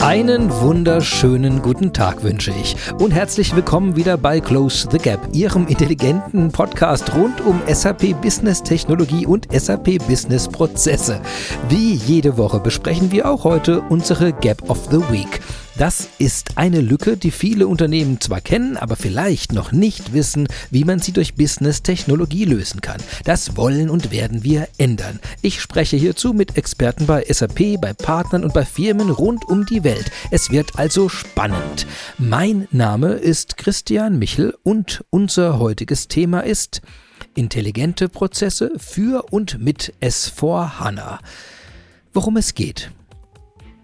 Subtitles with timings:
[0.00, 5.66] Einen wunderschönen guten Tag wünsche ich und herzlich willkommen wieder bei Close the Gap, Ihrem
[5.66, 11.20] intelligenten Podcast rund um SAP Business Technologie und SAP Business Prozesse.
[11.68, 15.40] Wie jede Woche besprechen wir auch heute unsere Gap of the Week.
[15.78, 20.82] Das ist eine Lücke, die viele Unternehmen zwar kennen, aber vielleicht noch nicht wissen, wie
[20.82, 23.00] man sie durch Business-Technologie lösen kann.
[23.22, 25.20] Das wollen und werden wir ändern.
[25.40, 29.84] Ich spreche hierzu mit Experten bei SAP, bei Partnern und bei Firmen rund um die
[29.84, 30.10] Welt.
[30.32, 31.86] Es wird also spannend.
[32.18, 36.82] Mein Name ist Christian Michel und unser heutiges Thema ist
[37.36, 41.20] intelligente Prozesse für und mit S4 HANA.
[42.12, 42.90] Worum es geht.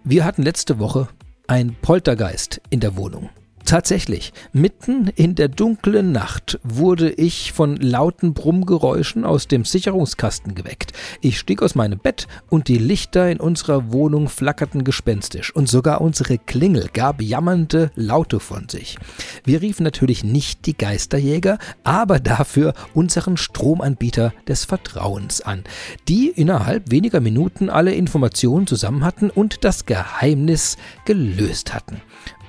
[0.03, 1.07] Wir hatten letzte Woche
[1.47, 3.29] ein Poltergeist in der Wohnung.
[3.65, 10.93] Tatsächlich, mitten in der dunklen Nacht wurde ich von lauten Brummgeräuschen aus dem Sicherungskasten geweckt.
[11.19, 16.01] Ich stieg aus meinem Bett und die Lichter in unserer Wohnung flackerten gespenstisch und sogar
[16.01, 18.99] unsere Klingel gab jammernde Laute von sich.
[19.45, 25.63] Wir riefen natürlich nicht die Geisterjäger, aber dafür unseren Stromanbieter des Vertrauens an,
[26.07, 31.99] die innerhalb weniger Minuten alle Informationen zusammen hatten und das Geheimnis gelöst hatten.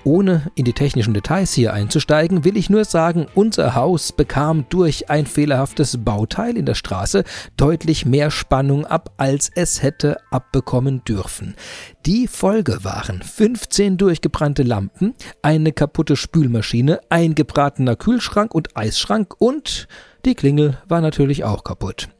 [0.07, 5.11] Ohne in die technischen Details hier einzusteigen, will ich nur sagen, unser Haus bekam durch
[5.11, 7.25] ein fehlerhaftes Bauteil in der Straße
[7.57, 11.57] deutlich mehr Spannung ab, als es hätte abbekommen dürfen.
[12.07, 15.13] Die Folge waren 15 durchgebrannte Lampen,
[15.43, 19.89] eine kaputte Spülmaschine, ein gebratener Kühlschrank und Eisschrank und
[20.25, 22.11] die Klingel war natürlich auch kaputt.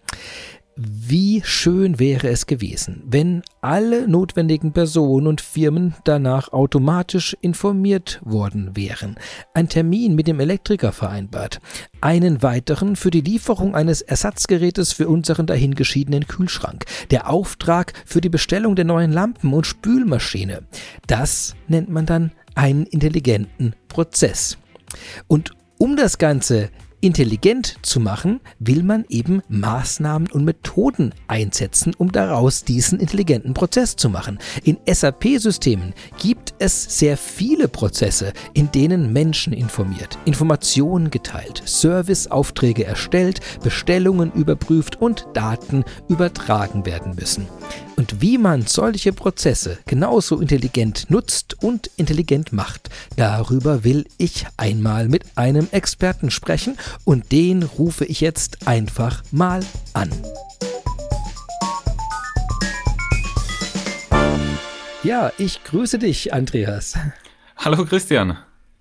[0.79, 8.77] Wie schön wäre es gewesen, wenn alle notwendigen Personen und Firmen danach automatisch informiert worden
[8.77, 9.17] wären,
[9.55, 11.61] ein Termin mit dem Elektriker vereinbart,
[12.03, 18.29] einen weiteren für die Lieferung eines Ersatzgerätes für unseren dahingeschiedenen Kühlschrank, der Auftrag für die
[18.29, 20.65] Bestellung der neuen Lampen und Spülmaschine.
[21.07, 24.59] Das nennt man dann einen intelligenten Prozess.
[25.27, 26.69] Und um das Ganze
[27.07, 33.95] intelligent zu machen, will man eben Maßnahmen und Methoden einsetzen, um daraus diesen intelligenten Prozess
[33.95, 34.41] zu machen.
[34.65, 43.41] In SAP-Systemen gibt es sehr viele Prozesse, in denen Menschen informiert, Informationen geteilt, Serviceaufträge erstellt,
[43.63, 47.47] Bestellungen überprüft und Daten übertragen werden müssen.
[47.97, 55.09] Und wie man solche Prozesse genauso intelligent nutzt und intelligent macht, darüber will ich einmal
[55.09, 59.61] mit einem Experten sprechen und den rufe ich jetzt einfach mal
[59.95, 60.11] an.
[65.03, 66.95] Ja, ich grüße dich, Andreas.
[67.57, 68.37] Hallo Christian.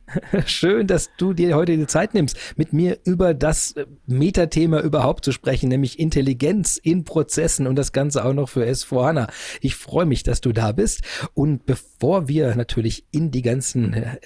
[0.45, 5.25] Schön, dass du dir heute die Zeit nimmst, mit mir über das äh, Metathema überhaupt
[5.25, 9.29] zu sprechen, nämlich Intelligenz in Prozessen und das Ganze auch noch für S4HANA.
[9.61, 11.01] Ich freue mich, dass du da bist.
[11.33, 11.94] Und bevor
[12.27, 14.17] wir natürlich in die ganzen äh,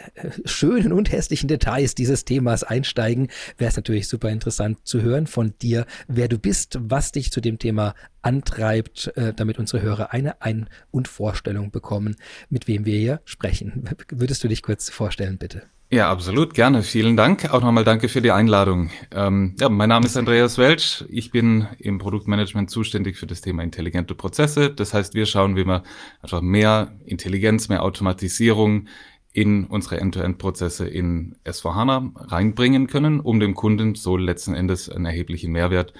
[0.45, 5.53] schönen und hässlichen Details dieses Themas einsteigen, wäre es natürlich super interessant zu hören von
[5.61, 10.41] dir, wer du bist, was dich zu dem Thema antreibt, äh, damit unsere Hörer eine
[10.41, 12.15] Ein- und Vorstellung bekommen,
[12.49, 13.89] mit wem wir hier sprechen.
[14.09, 15.63] Würdest du dich kurz vorstellen, bitte?
[15.91, 16.83] Ja, absolut, gerne.
[16.83, 17.51] Vielen Dank.
[17.51, 18.91] Auch nochmal danke für die Einladung.
[19.09, 21.03] Ähm, ja, mein Name ist Andreas Welsch.
[21.09, 24.69] Ich bin im Produktmanagement zuständig für das Thema intelligente Prozesse.
[24.69, 25.81] Das heißt, wir schauen, wie wir
[26.21, 28.87] einfach mehr Intelligenz, mehr Automatisierung
[29.33, 35.51] in unsere End-to-End-Prozesse in S4HANA reinbringen können, um dem Kunden so letzten Endes einen erheblichen
[35.51, 35.93] Mehrwert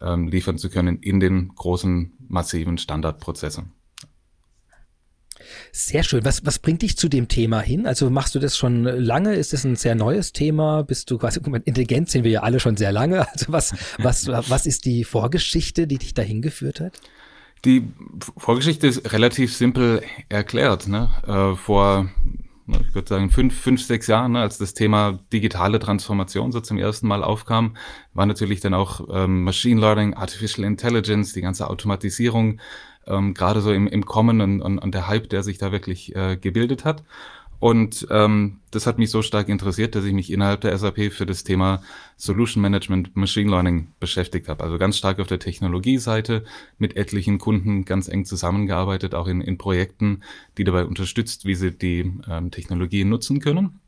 [0.00, 3.72] ähm, liefern zu können in den großen, massiven Standardprozessen.
[5.72, 6.24] Sehr schön.
[6.24, 7.86] Was, was bringt dich zu dem Thema hin?
[7.86, 9.34] Also machst du das schon lange?
[9.34, 10.82] Ist das ein sehr neues Thema?
[10.82, 13.26] Bist du quasi, Intelligenz sehen wir ja alle schon sehr lange.
[13.34, 17.00] Also was, was, was ist die Vorgeschichte, die dich dahin geführt hat?
[17.64, 17.88] Die
[18.36, 20.86] Vorgeschichte ist relativ simpel erklärt.
[20.86, 21.10] Ne?
[21.26, 22.08] Äh, vor
[22.66, 26.78] ich würde sagen, fünf, fünf, sechs Jahren, ne, als das Thema digitale Transformation so zum
[26.78, 27.76] ersten Mal aufkam,
[28.14, 32.60] war natürlich dann auch ähm, Machine Learning, Artificial Intelligence, die ganze Automatisierung,
[33.06, 36.14] ähm, gerade so im, im Kommen und, und, und der Hype, der sich da wirklich
[36.14, 37.04] äh, gebildet hat.
[37.60, 41.24] Und ähm, das hat mich so stark interessiert, dass ich mich innerhalb der SAP für
[41.24, 41.82] das Thema
[42.18, 44.62] Solution Management Machine Learning beschäftigt habe.
[44.62, 46.44] Also ganz stark auf der Technologieseite
[46.76, 50.20] mit etlichen Kunden ganz eng zusammengearbeitet, auch in, in Projekten,
[50.58, 53.80] die dabei unterstützt, wie sie die ähm, Technologien nutzen können.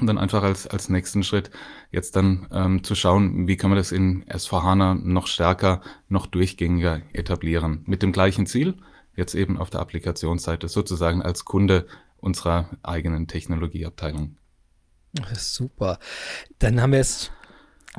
[0.00, 1.50] Und dann einfach als, als nächsten Schritt
[1.90, 7.02] jetzt dann ähm, zu schauen, wie kann man das in S4HANA noch stärker, noch durchgängiger
[7.12, 7.82] etablieren.
[7.86, 8.78] Mit dem gleichen Ziel,
[9.14, 11.86] jetzt eben auf der Applikationsseite sozusagen als Kunde
[12.16, 14.36] unserer eigenen Technologieabteilung.
[15.34, 15.98] Super.
[16.58, 17.30] Dann haben wir es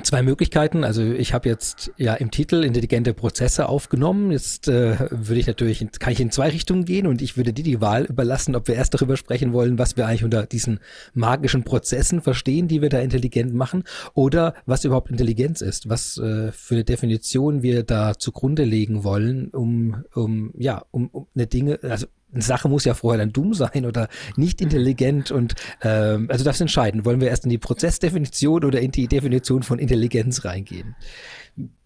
[0.02, 0.84] zwei Möglichkeiten.
[0.84, 4.32] Also ich habe jetzt ja im Titel intelligente Prozesse aufgenommen.
[4.32, 7.64] Jetzt äh, würde ich natürlich, kann ich in zwei Richtungen gehen und ich würde dir
[7.64, 10.80] die Wahl überlassen, ob wir erst darüber sprechen wollen, was wir eigentlich unter diesen
[11.14, 13.84] magischen Prozessen verstehen, die wir da intelligent machen,
[14.16, 19.50] oder was überhaupt Intelligenz ist, was äh, für eine Definition wir da zugrunde legen wollen,
[19.50, 23.54] um, um ja, um, um eine Dinge, also eine Sache muss ja vorher dann dumm
[23.54, 28.66] sein oder nicht intelligent und ähm, also darfst entscheiden, wollen wir erst in die Prozessdefinition
[28.66, 30.96] oder in die Definition von Intelligenz reingehen?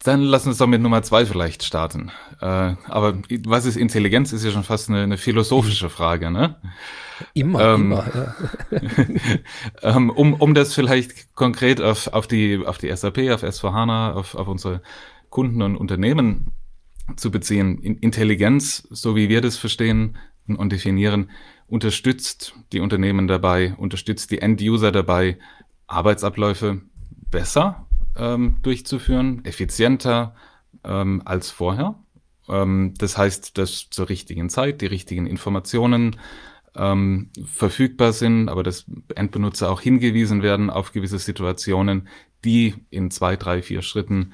[0.04, 2.12] Dann lass uns doch mit Nummer zwei vielleicht starten.
[2.40, 2.46] Äh,
[2.88, 6.56] aber was ist Intelligenz, ist ja schon fast eine, eine philosophische Frage, ne?
[7.34, 8.36] Immer, ähm, immer.
[8.72, 8.86] Ja.
[9.96, 14.36] ähm, um, um das vielleicht konkret auf, auf, die, auf die SAP, auf S4HANA, auf,
[14.36, 14.82] auf unsere
[15.30, 16.54] Kunden und Unternehmen
[17.16, 17.82] zu beziehen.
[17.82, 20.18] Intelligenz, so wie wir das verstehen,
[20.56, 21.30] und definieren,
[21.68, 25.38] unterstützt die Unternehmen dabei, unterstützt die End-User dabei,
[25.88, 26.82] Arbeitsabläufe
[27.30, 30.36] besser ähm, durchzuführen, effizienter
[30.84, 31.96] ähm, als vorher.
[32.50, 36.18] Ähm, das heißt, dass zur richtigen Zeit die richtigen Informationen
[36.76, 38.86] ähm, verfügbar sind, aber dass
[39.16, 42.08] Endbenutzer auch hingewiesen werden auf gewisse Situationen,
[42.46, 44.34] die in zwei, drei, vier Schritten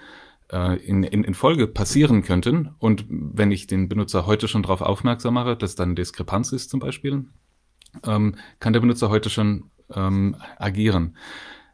[0.54, 2.70] äh, in, in, in Folge passieren könnten.
[2.78, 6.80] Und wenn ich den Benutzer heute schon darauf aufmerksam mache, dass dann Diskrepanz ist zum
[6.80, 7.26] Beispiel,
[8.06, 11.18] ähm, kann der Benutzer heute schon ähm, agieren.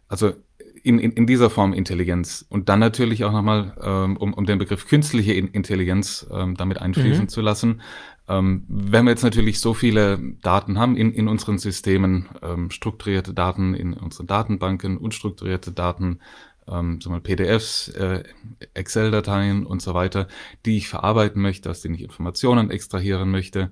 [0.08, 0.34] Also
[0.82, 2.46] in, in, in dieser Form Intelligenz.
[2.50, 7.26] Und dann natürlich auch nochmal, ähm, um, um den Begriff künstliche Intelligenz ähm, damit einfließen
[7.26, 7.30] mhm.
[7.30, 7.82] zu lassen.
[8.28, 13.34] Ähm, wenn wir jetzt natürlich so viele Daten haben in, in unseren Systemen, ähm, strukturierte
[13.34, 16.20] Daten in unseren Datenbanken, unstrukturierte Daten,
[16.70, 18.24] ähm, mal PDFs, äh,
[18.74, 20.28] Excel-Dateien und so weiter,
[20.66, 23.72] die ich verarbeiten möchte, aus denen ich Informationen extrahieren möchte,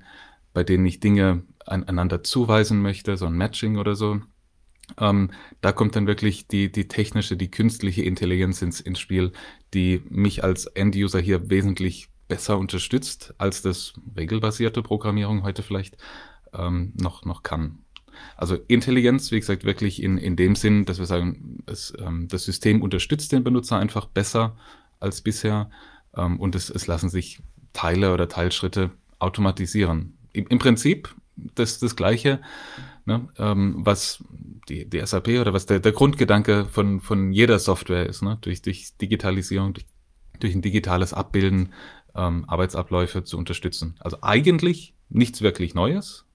[0.54, 4.22] bei denen ich Dinge aneinander zuweisen möchte, so ein Matching oder so.
[5.00, 9.34] Ähm, da kommt dann wirklich die, die technische, die künstliche Intelligenz ins, ins Spiel,
[9.74, 15.98] die mich als End-User hier wesentlich besser unterstützt, als das regelbasierte Programmierung heute vielleicht
[16.54, 17.80] ähm, noch, noch kann.
[18.36, 22.46] Also Intelligenz, wie gesagt, wirklich in, in dem Sinn, dass wir sagen, es, ähm, das
[22.46, 24.56] System unterstützt den Benutzer einfach besser
[25.00, 25.70] als bisher
[26.16, 27.40] ähm, und es, es lassen sich
[27.74, 30.18] Teile oder Teilschritte automatisieren.
[30.34, 32.42] Im, im Prinzip das, das Gleiche,
[33.06, 34.24] ne, ähm, was
[34.70, 38.62] die, die SAP oder was der, der Grundgedanke von, von jeder Software ist, ne, durch,
[38.62, 39.86] durch Digitalisierung, durch,
[40.40, 41.74] durch ein digitales Abbilden
[42.16, 43.96] ähm, Arbeitsabläufe zu unterstützen.
[44.00, 46.26] Also eigentlich nichts wirklich Neues,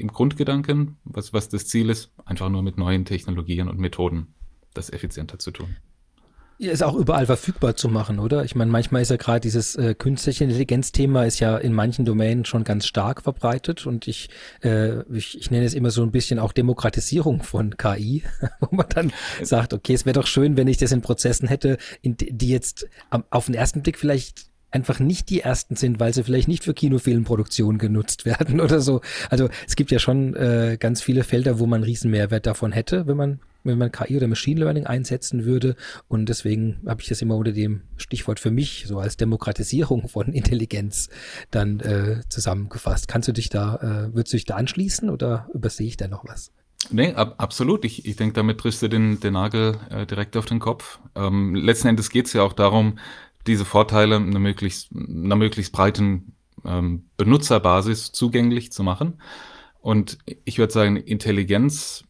[0.00, 4.34] im Grundgedanken, was, was das Ziel ist, einfach nur mit neuen Technologien und Methoden
[4.74, 5.76] das effizienter zu tun.
[6.58, 8.44] Ist auch überall verfügbar zu machen, oder?
[8.44, 12.44] Ich meine, manchmal ist ja gerade dieses äh, künstliche Intelligenz-Thema ist ja in manchen Domänen
[12.44, 14.28] schon ganz stark verbreitet und ich,
[14.62, 18.24] äh, ich, ich nenne es immer so ein bisschen auch Demokratisierung von KI,
[18.60, 19.10] wo man dann
[19.40, 22.86] sagt, okay, es wäre doch schön, wenn ich das in Prozessen hätte, in, die jetzt
[23.30, 26.74] auf den ersten Blick vielleicht einfach nicht die ersten sind, weil sie vielleicht nicht für
[26.74, 29.00] Kinofilmproduktion genutzt werden oder so.
[29.28, 33.06] Also es gibt ja schon äh, ganz viele Felder, wo man riesen Mehrwert davon hätte,
[33.06, 35.76] wenn man wenn man KI oder Machine Learning einsetzen würde.
[36.08, 40.28] Und deswegen habe ich das immer unter dem Stichwort für mich, so als Demokratisierung von
[40.32, 41.10] Intelligenz,
[41.50, 43.08] dann äh, zusammengefasst.
[43.08, 46.24] Kannst du dich da, äh, würdest du dich da anschließen oder übersehe ich da noch
[46.26, 46.52] was?
[46.90, 47.84] Nee, ab, absolut.
[47.84, 50.98] Ich, ich denke, damit triffst du den, den Nagel äh, direkt auf den Kopf.
[51.14, 52.98] Ähm, letzten Endes geht es ja auch darum,
[53.50, 59.20] diese Vorteile einer möglichst, einer möglichst breiten ähm, Benutzerbasis zugänglich zu machen.
[59.80, 62.04] Und ich würde sagen, Intelligenz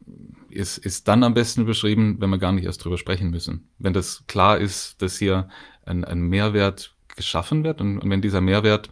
[0.51, 3.69] ist, ist dann am besten beschrieben, wenn wir gar nicht erst drüber sprechen müssen.
[3.79, 5.49] Wenn das klar ist, dass hier
[5.87, 8.91] ein, ein Mehrwert geschaffen wird und, und wenn dieser Mehrwert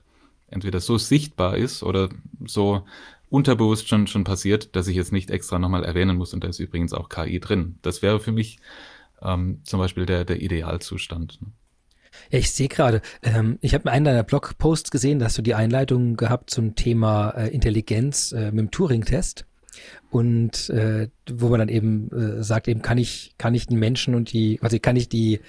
[0.48, 2.08] entweder so sichtbar ist oder
[2.46, 2.84] so
[3.28, 6.60] unterbewusst schon, schon passiert, dass ich jetzt nicht extra nochmal erwähnen muss und da ist
[6.60, 7.78] übrigens auch KI drin.
[7.82, 8.58] Das wäre für mich
[9.20, 11.38] ähm, zum Beispiel der, der Idealzustand.
[12.30, 15.54] Ja, ich sehe gerade, ähm, ich habe einen deiner Blogposts gesehen, da hast du die
[15.54, 19.44] Einleitung gehabt zum Thema äh, Intelligenz äh, mit dem Turing-Test
[20.10, 24.14] und äh, wo man dann eben äh, sagt, eben kann ich, kann ich den Menschen
[24.14, 25.40] und die, also kann ich die,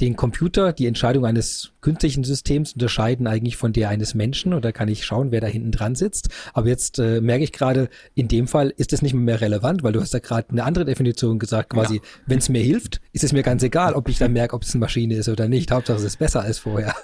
[0.00, 4.88] den Computer, die Entscheidung eines künstlichen Systems unterscheiden eigentlich von der eines Menschen oder kann
[4.88, 6.28] ich schauen, wer da hinten dran sitzt.
[6.52, 9.92] Aber jetzt äh, merke ich gerade, in dem Fall ist das nicht mehr relevant, weil
[9.92, 12.02] du hast da gerade eine andere Definition gesagt, quasi, ja.
[12.26, 14.74] wenn es mir hilft, ist es mir ganz egal, ob ich dann merke, ob es
[14.74, 15.70] eine Maschine ist oder nicht.
[15.70, 16.94] Hauptsache es ist besser als vorher.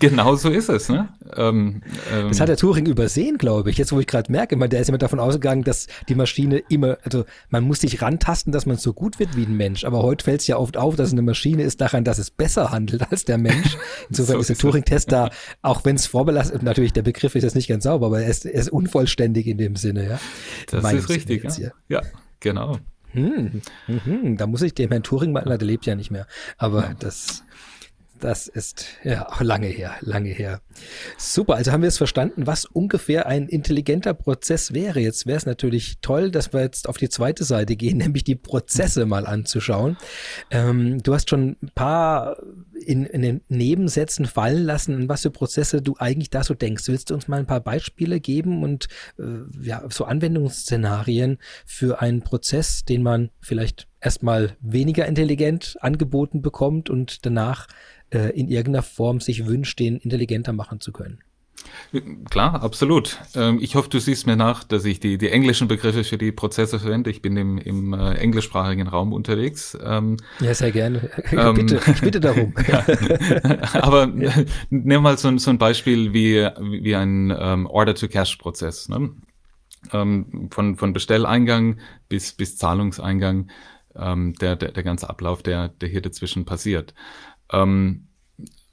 [0.00, 1.08] genau so ist es, ne?
[1.36, 1.82] Ähm,
[2.12, 3.78] ähm, das hat der Turing übersehen, glaube ich.
[3.78, 7.24] Jetzt, wo ich gerade merke, der ist immer davon ausgegangen, dass die Maschine immer, also
[7.48, 9.84] man muss sich rantasten, dass man so gut wird wie ein Mensch.
[9.84, 12.70] Aber heute fällt es ja oft auf, dass eine Maschine ist daran, dass es besser
[12.70, 13.76] handelt als der Mensch.
[14.08, 15.30] Insofern so ist der Turing-Test da,
[15.62, 18.46] auch wenn es vorbelastet, natürlich der Begriff ist jetzt nicht ganz sauber, aber er ist,
[18.46, 20.20] er ist unvollständig in dem Sinne, ja.
[20.70, 21.70] Das ist richtig, ja.
[21.88, 22.02] ja,
[22.40, 22.78] genau.
[23.12, 23.62] Mhm.
[23.86, 24.36] Mhm.
[24.36, 26.26] Da muss ich dem Herrn Turing mal, der lebt ja nicht mehr.
[26.58, 27.44] Aber das
[28.20, 30.60] das ist ja auch lange her, lange her.
[31.18, 35.00] Super, also haben wir es verstanden, was ungefähr ein intelligenter Prozess wäre.
[35.00, 38.34] Jetzt wäre es natürlich toll, dass wir jetzt auf die zweite Seite gehen, nämlich die
[38.34, 39.96] Prozesse mal anzuschauen.
[40.50, 42.36] Ähm, du hast schon ein paar
[42.84, 46.86] in, in den Nebensätzen fallen lassen, was für Prozesse du eigentlich da so denkst.
[46.88, 49.22] Willst du uns mal ein paar Beispiele geben und äh,
[49.62, 57.24] ja, so Anwendungsszenarien für einen Prozess, den man vielleicht erstmal weniger intelligent angeboten bekommt und
[57.24, 57.66] danach
[58.16, 61.20] äh, in irgendeiner Form sich wünscht, den intelligenter machen zu können.
[62.30, 63.18] Klar, absolut.
[63.34, 66.32] Ähm, ich hoffe, du siehst mir nach, dass ich die, die englischen Begriffe für die
[66.32, 67.10] Prozesse verwende.
[67.10, 69.76] Ich bin im, im äh, englischsprachigen Raum unterwegs.
[69.82, 71.10] Ähm, ja, sehr gerne.
[71.36, 72.54] Ähm, bitte, ich bitte darum.
[72.68, 72.84] ja.
[73.82, 74.32] Aber ja.
[74.70, 76.48] nimm mal so, so ein Beispiel wie,
[76.80, 78.88] wie ein ähm, Order-to-Cash-Prozess.
[78.88, 79.10] Ne?
[79.92, 83.50] Ähm, von, von Bestelleingang bis, bis Zahlungseingang,
[83.94, 86.92] der, der, der ganze Ablauf, der, der hier dazwischen passiert.
[87.52, 88.08] Ähm,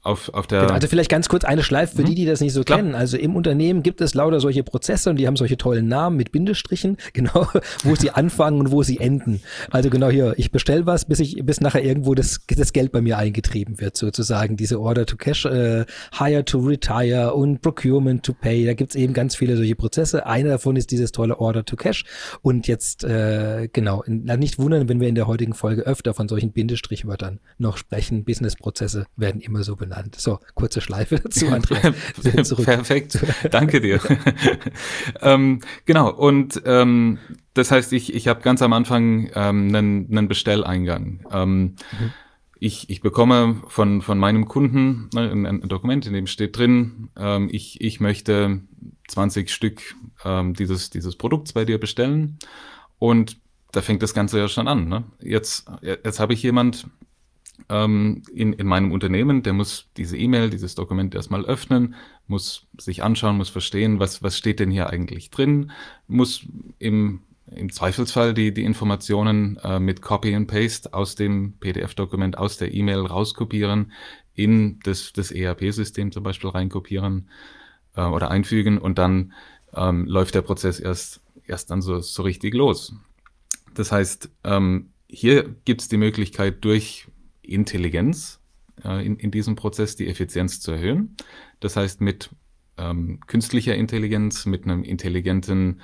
[0.04, 0.60] auf, auf der.
[0.60, 2.06] Genau, also vielleicht ganz kurz eine Schleife für mhm.
[2.06, 2.78] die, die das nicht so Klar.
[2.78, 2.94] kennen.
[2.94, 6.30] Also im Unternehmen gibt es lauter solche Prozesse und die haben solche tollen Namen mit
[6.30, 7.48] Bindestrichen, genau,
[7.82, 9.40] wo sie anfangen und wo sie enden.
[9.70, 13.00] Also genau hier, ich bestell was, bis ich, bis nachher irgendwo das, das Geld bei
[13.00, 14.56] mir eingetrieben wird, sozusagen.
[14.56, 15.86] Diese Order to Cash, äh,
[16.18, 18.66] Hire to Retire und Procurement to Pay.
[18.66, 20.26] Da gibt's eben ganz viele solche Prozesse.
[20.26, 22.04] Einer davon ist dieses tolle Order to Cash.
[22.42, 26.52] Und jetzt, äh, genau, nicht wundern, wenn wir in der heutigen Folge öfter von solchen
[26.52, 28.24] Bindestrichwörtern noch sprechen.
[28.24, 30.16] Business-Prozesse werden immer so benannt genannt.
[30.18, 32.54] So, kurze Schleife dazu, Andreas.
[32.64, 34.00] Perfekt, danke dir.
[35.20, 37.18] ähm, genau, und ähm,
[37.54, 41.24] das heißt, ich, ich habe ganz am Anfang ähm, einen, einen Bestelleingang.
[41.30, 41.76] Ähm, mhm.
[42.58, 47.10] ich, ich bekomme von, von meinem Kunden ne, ein, ein Dokument, in dem steht drin,
[47.16, 48.60] ähm, ich, ich möchte
[49.08, 52.38] 20 Stück ähm, dieses, dieses Produkts bei dir bestellen.
[52.98, 53.38] Und
[53.70, 54.88] da fängt das Ganze ja schon an.
[54.88, 55.04] Ne?
[55.20, 56.86] Jetzt, jetzt habe ich jemand,
[57.68, 61.94] ähm, in, in meinem Unternehmen, der muss diese E-Mail, dieses Dokument erstmal öffnen,
[62.26, 65.70] muss sich anschauen, muss verstehen, was, was steht denn hier eigentlich drin,
[66.06, 66.46] muss
[66.78, 72.56] im, im Zweifelsfall die, die Informationen äh, mit Copy and Paste aus dem PDF-Dokument, aus
[72.56, 73.92] der E-Mail rauskopieren,
[74.34, 77.28] in das, das ERP-System zum Beispiel reinkopieren
[77.94, 79.32] äh, oder einfügen und dann
[79.74, 82.94] ähm, läuft der Prozess erst, erst dann so, so richtig los.
[83.74, 87.06] Das heißt, ähm, hier gibt es die Möglichkeit, durch
[87.52, 88.40] Intelligenz
[88.84, 91.16] äh, in, in diesem Prozess die Effizienz zu erhöhen.
[91.60, 92.30] Das heißt, mit
[92.76, 95.80] ähm, künstlicher Intelligenz, mit einem intelligenten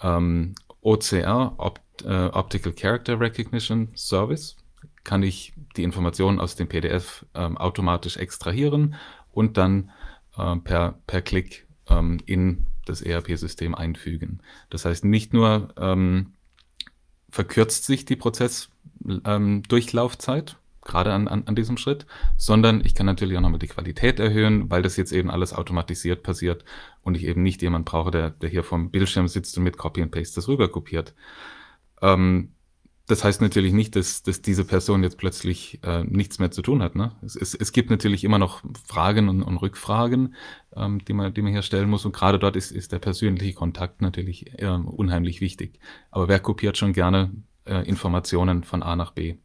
[0.00, 4.56] ähm, OCR, Opt, äh, Optical Character Recognition Service,
[5.04, 8.94] kann ich die Informationen aus dem PDF ähm, automatisch extrahieren
[9.32, 9.90] und dann
[10.36, 14.40] äh, per, per Klick ähm, in das ERP-System einfügen.
[14.68, 16.34] Das heißt, nicht nur ähm,
[17.30, 20.56] verkürzt sich die Prozessdurchlaufzeit, ähm,
[20.90, 22.06] gerade an, an, an diesem Schritt,
[22.36, 26.22] sondern ich kann natürlich auch nochmal die Qualität erhöhen, weil das jetzt eben alles automatisiert
[26.22, 26.64] passiert
[27.02, 30.02] und ich eben nicht jemand brauche, der, der hier vom Bildschirm sitzt und mit Copy
[30.02, 31.14] and Paste das rüber kopiert.
[32.02, 32.52] Ähm,
[33.10, 36.80] das heißt natürlich nicht, dass, dass diese Person jetzt plötzlich äh, nichts mehr zu tun
[36.80, 36.94] hat.
[36.94, 37.10] Ne?
[37.22, 40.36] Es, es, es gibt natürlich immer noch Fragen und, und Rückfragen,
[40.76, 42.04] ähm, die, man, die man hier stellen muss.
[42.04, 45.80] Und gerade dort ist, ist der persönliche Kontakt natürlich äh, unheimlich wichtig.
[46.12, 47.32] Aber wer kopiert schon gerne
[47.64, 49.38] äh, Informationen von A nach B?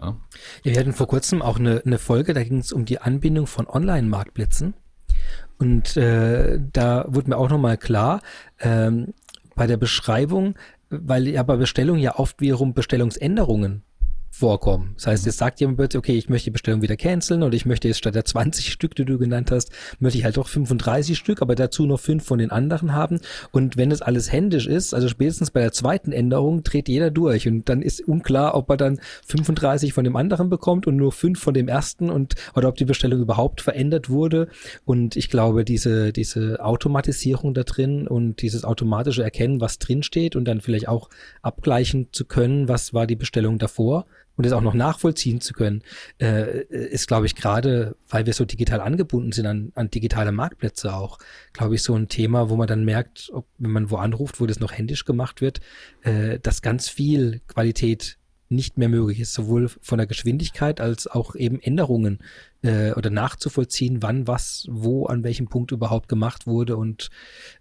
[0.00, 0.16] Ja.
[0.62, 3.66] Wir hatten vor kurzem auch eine, eine Folge, da ging es um die Anbindung von
[3.66, 4.74] Online-Marktplätzen.
[5.58, 8.22] Und äh, da wurde mir auch nochmal klar,
[8.60, 9.12] ähm,
[9.54, 10.54] bei der Beschreibung,
[10.88, 13.82] weil ja bei Bestellung ja oft wiederum Bestellungsänderungen
[14.30, 14.92] vorkommen.
[14.96, 17.66] Das heißt, jetzt sagt jemand plötzlich, okay, ich möchte die Bestellung wieder canceln oder ich
[17.66, 21.18] möchte jetzt statt der 20 Stück, die du genannt hast, möchte ich halt doch 35
[21.18, 23.20] Stück, aber dazu noch fünf von den anderen haben.
[23.50, 27.48] Und wenn das alles händisch ist, also spätestens bei der zweiten Änderung, dreht jeder durch
[27.48, 31.40] und dann ist unklar, ob er dann 35 von dem anderen bekommt und nur fünf
[31.40, 34.48] von dem ersten und oder ob die Bestellung überhaupt verändert wurde.
[34.84, 40.36] Und ich glaube, diese, diese Automatisierung da drin und dieses automatische Erkennen, was drin steht
[40.36, 41.10] und dann vielleicht auch
[41.42, 44.06] abgleichen zu können, was war die Bestellung davor,
[44.40, 45.82] und es auch noch nachvollziehen zu können,
[46.18, 50.94] äh, ist, glaube ich, gerade, weil wir so digital angebunden sind an, an digitale Marktplätze
[50.94, 51.18] auch,
[51.52, 54.46] glaube ich, so ein Thema, wo man dann merkt, ob, wenn man wo anruft, wo
[54.46, 55.60] das noch händisch gemacht wird,
[56.04, 58.16] äh, dass ganz viel Qualität
[58.50, 62.18] nicht mehr möglich ist, sowohl von der Geschwindigkeit als auch eben Änderungen
[62.62, 66.76] äh, oder nachzuvollziehen, wann was, wo, an welchem Punkt überhaupt gemacht wurde.
[66.76, 67.10] Und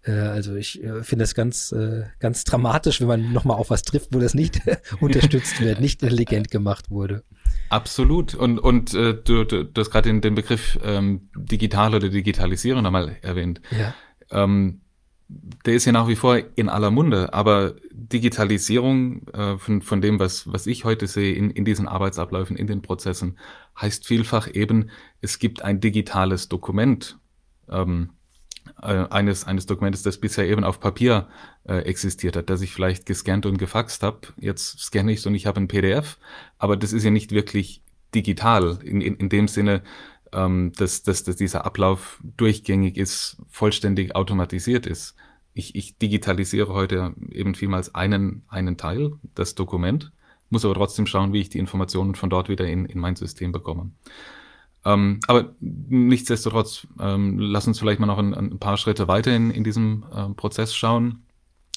[0.04, 3.84] äh, also ich äh, finde das ganz, äh, ganz dramatisch, wenn man nochmal auf was
[3.84, 4.62] trifft, wo das nicht
[5.00, 7.24] unterstützt wird, nicht intelligent gemacht wurde.
[7.70, 8.34] Absolut.
[8.34, 12.82] Und, und äh, du, du, du hast gerade den, den Begriff ähm, digital oder Digitalisierung
[12.82, 13.62] nochmal erwähnt.
[13.72, 13.94] Ja.
[14.32, 14.82] Ähm,
[15.30, 20.20] der ist ja nach wie vor in aller Munde, aber Digitalisierung äh, von, von dem,
[20.20, 23.38] was, was ich heute sehe in, in diesen Arbeitsabläufen, in den Prozessen,
[23.80, 24.90] heißt vielfach eben,
[25.22, 27.20] es gibt ein digitales Dokument
[27.70, 28.10] ähm,
[28.82, 31.28] äh, eines, eines Dokumentes, das bisher eben auf Papier
[31.68, 34.20] äh, existiert hat, das ich vielleicht gescannt und gefaxt habe.
[34.40, 36.18] Jetzt scanne ich es und ich habe ein PDF,
[36.58, 37.84] aber das ist ja nicht wirklich
[38.16, 39.84] digital in, in, in dem Sinne,
[40.34, 45.16] ähm, dass, dass, dass dieser Ablauf durchgängig ist, vollständig automatisiert ist.
[45.54, 50.12] Ich, ich digitalisiere heute eben vielmals einen, einen Teil, das Dokument,
[50.50, 53.52] muss aber trotzdem schauen, wie ich die Informationen von dort wieder in, in mein System
[53.52, 53.92] bekomme.
[54.86, 59.52] Ähm, aber nichtsdestotrotz, ähm, lass uns vielleicht mal noch ein, ein paar Schritte weiter in,
[59.52, 61.24] in diesem äh, Prozess schauen.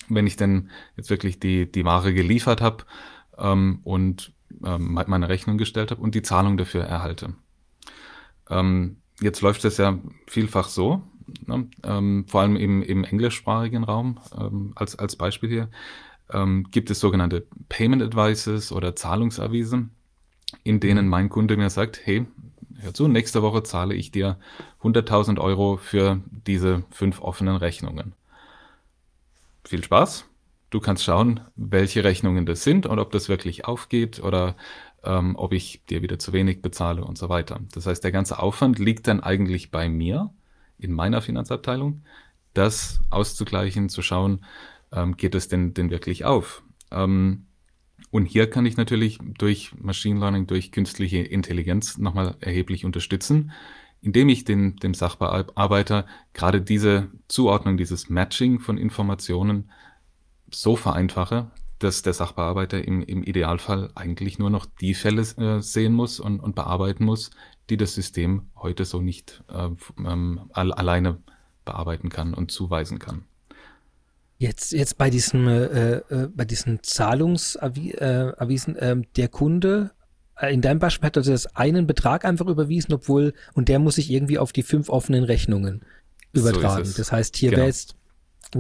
[0.09, 2.85] Wenn ich denn jetzt wirklich die, die Ware geliefert habe
[3.39, 4.33] ähm, und
[4.65, 7.35] ähm, meine Rechnung gestellt habe und die Zahlung dafür erhalte.
[8.53, 11.03] Ähm, jetzt läuft es ja vielfach so,
[11.47, 15.69] ne, ähm, vor allem im, im englischsprachigen Raum ähm, als, als Beispiel hier,
[16.33, 19.91] ähm, gibt es sogenannte Payment Advices oder Zahlungsavisen,
[20.65, 22.27] in denen mein Kunde mir sagt, hey,
[22.81, 24.37] hör zu, nächste Woche zahle ich dir
[24.83, 28.13] 100.000 Euro für diese fünf offenen Rechnungen.
[29.65, 30.27] Viel Spaß.
[30.71, 34.57] Du kannst schauen, welche Rechnungen das sind und ob das wirklich aufgeht oder
[35.05, 37.61] ähm, ob ich dir wieder zu wenig bezahle und so weiter.
[37.73, 40.33] Das heißt, der ganze Aufwand liegt dann eigentlich bei mir
[40.79, 42.03] in meiner Finanzabteilung,
[42.55, 44.45] das auszugleichen, zu schauen,
[44.93, 46.63] ähm, geht es denn, denn wirklich auf?
[46.91, 47.47] Ähm,
[48.11, 53.53] und hier kann ich natürlich durch Machine Learning, durch künstliche Intelligenz nochmal erheblich unterstützen,
[54.03, 59.71] indem ich den, dem Sachbearbeiter gerade diese Zuordnung, dieses Matching von Informationen
[60.51, 61.51] so vereinfache,
[61.83, 66.41] dass der Sachbearbeiter im, im Idealfall eigentlich nur noch die Fälle äh, sehen muss und,
[66.41, 67.31] und bearbeiten muss,
[67.71, 71.19] die das System heute so nicht äh, ähm, alleine
[71.65, 73.25] bearbeiten kann und zuweisen kann.
[74.39, 79.93] Jetzt, jetzt bei diesem, äh, äh, bei diesen Zahlungsavisen, äh, ähm, der Kunde,
[80.37, 83.95] äh, in deinem Beispiel hat er das einen Betrag einfach überwiesen, obwohl, und der muss
[83.95, 85.83] sich irgendwie auf die fünf offenen Rechnungen
[86.33, 86.85] übertragen.
[86.85, 87.61] So das heißt, hier genau.
[87.61, 87.95] wäre jetzt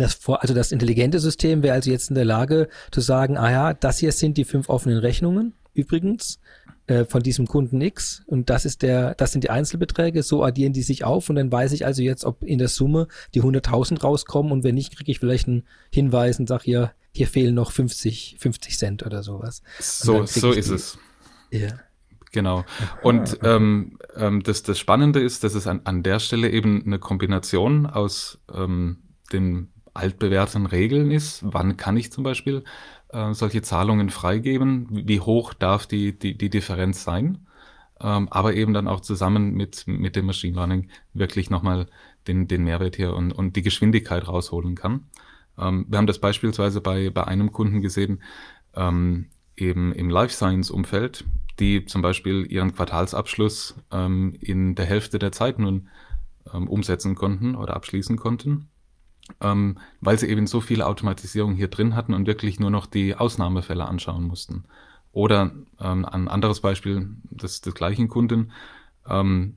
[0.01, 3.75] das, also das intelligente System wäre also jetzt in der Lage zu sagen, ah ja,
[3.75, 6.39] das hier sind die fünf offenen Rechnungen übrigens
[6.87, 10.73] äh, von diesem Kunden X und das ist der, das sind die Einzelbeträge, so addieren
[10.73, 14.01] die sich auf und dann weiß ich also jetzt, ob in der Summe die 100.000
[14.01, 17.71] rauskommen und wenn nicht, kriege ich vielleicht einen Hinweis und sage hier, hier fehlen noch
[17.71, 19.63] 50, 50 Cent oder sowas.
[19.79, 20.99] So, so ist die, es.
[21.51, 21.69] Ja.
[22.33, 22.65] Genau.
[23.03, 26.99] Und ähm, ähm, das, das Spannende ist, dass es an, an der Stelle eben eine
[26.99, 29.03] Kombination aus ähm,
[29.35, 31.41] dem altbewährten Regeln ist.
[31.45, 32.65] Wann kann ich zum Beispiel
[33.09, 34.89] äh, solche Zahlungen freigeben?
[34.91, 37.47] Wie hoch darf die, die, die Differenz sein?
[38.01, 41.87] Ähm, aber eben dann auch zusammen mit, mit dem Machine Learning wirklich nochmal
[42.27, 45.07] den, den Mehrwert hier und, und die Geschwindigkeit rausholen kann.
[45.59, 48.23] Ähm, wir haben das beispielsweise bei, bei einem Kunden gesehen,
[48.75, 49.27] ähm,
[49.57, 51.25] eben im Life Science Umfeld,
[51.61, 55.89] die zum Beispiel ihren Quartalsabschluss ähm, in der Hälfte der Zeit nun
[56.53, 58.69] ähm, umsetzen konnten oder abschließen konnten
[59.41, 63.15] ähm, weil sie eben so viel Automatisierung hier drin hatten und wirklich nur noch die
[63.15, 64.65] Ausnahmefälle anschauen mussten.
[65.13, 68.53] Oder ähm, ein anderes Beispiel des, des gleichen Kunden,
[69.09, 69.57] ähm,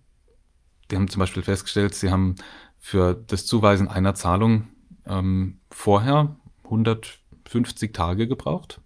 [0.92, 2.36] die haben zum Beispiel festgestellt, sie haben
[2.78, 4.68] für das Zuweisen einer Zahlung
[5.06, 8.82] ähm, vorher 150 Tage gebraucht.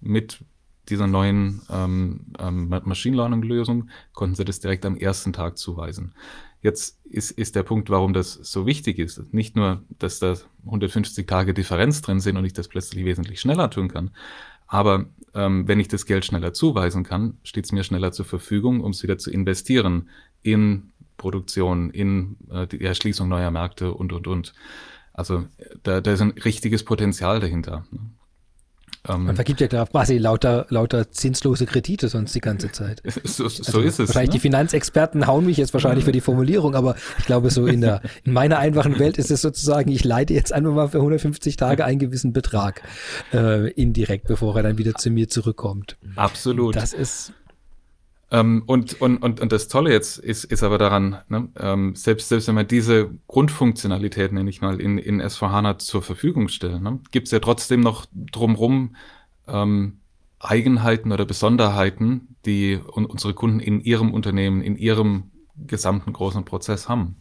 [0.00, 0.44] Mit
[0.88, 6.14] dieser neuen ähm, ähm, Machine Learning Lösung konnten sie das direkt am ersten Tag zuweisen.
[6.60, 9.32] Jetzt ist, ist der Punkt, warum das so wichtig ist.
[9.32, 13.70] Nicht nur, dass da 150 Tage Differenz drin sind und ich das plötzlich wesentlich schneller
[13.70, 14.10] tun kann,
[14.66, 18.80] aber ähm, wenn ich das Geld schneller zuweisen kann, steht es mir schneller zur Verfügung,
[18.80, 20.10] um es wieder zu investieren
[20.42, 24.54] in Produktion, in äh, die Erschließung neuer Märkte und, und, und.
[25.12, 25.46] Also
[25.82, 27.86] da, da ist ein richtiges Potenzial dahinter.
[27.90, 28.00] Ne?
[29.08, 33.02] Ähm, Man vergibt ja quasi lauter, lauter zinslose Kredite sonst die ganze Zeit.
[33.24, 34.08] so, so also ist es.
[34.08, 34.34] Wahrscheinlich ne?
[34.34, 38.02] die Finanzexperten hauen mich jetzt wahrscheinlich für die Formulierung, aber ich glaube, so in der,
[38.24, 41.84] in meiner einfachen Welt ist es sozusagen, ich leite jetzt einfach mal für 150 Tage
[41.84, 42.82] einen gewissen Betrag
[43.32, 45.96] äh, indirekt, bevor er dann wieder zu mir zurückkommt.
[46.16, 46.76] Absolut.
[46.76, 47.32] Das ist,
[48.30, 52.28] ähm, und, und, und, und das Tolle jetzt ist, ist aber daran, ne, ähm, selbst,
[52.28, 57.00] selbst wenn man diese Grundfunktionalität, nenne ich mal, in, in S4HANA zur Verfügung stellt, ne,
[57.10, 58.96] gibt es ja trotzdem noch drumrum
[59.46, 60.00] ähm,
[60.40, 65.30] Eigenheiten oder Besonderheiten, die un unsere Kunden in ihrem Unternehmen, in ihrem
[65.66, 67.16] gesamten großen Prozess haben.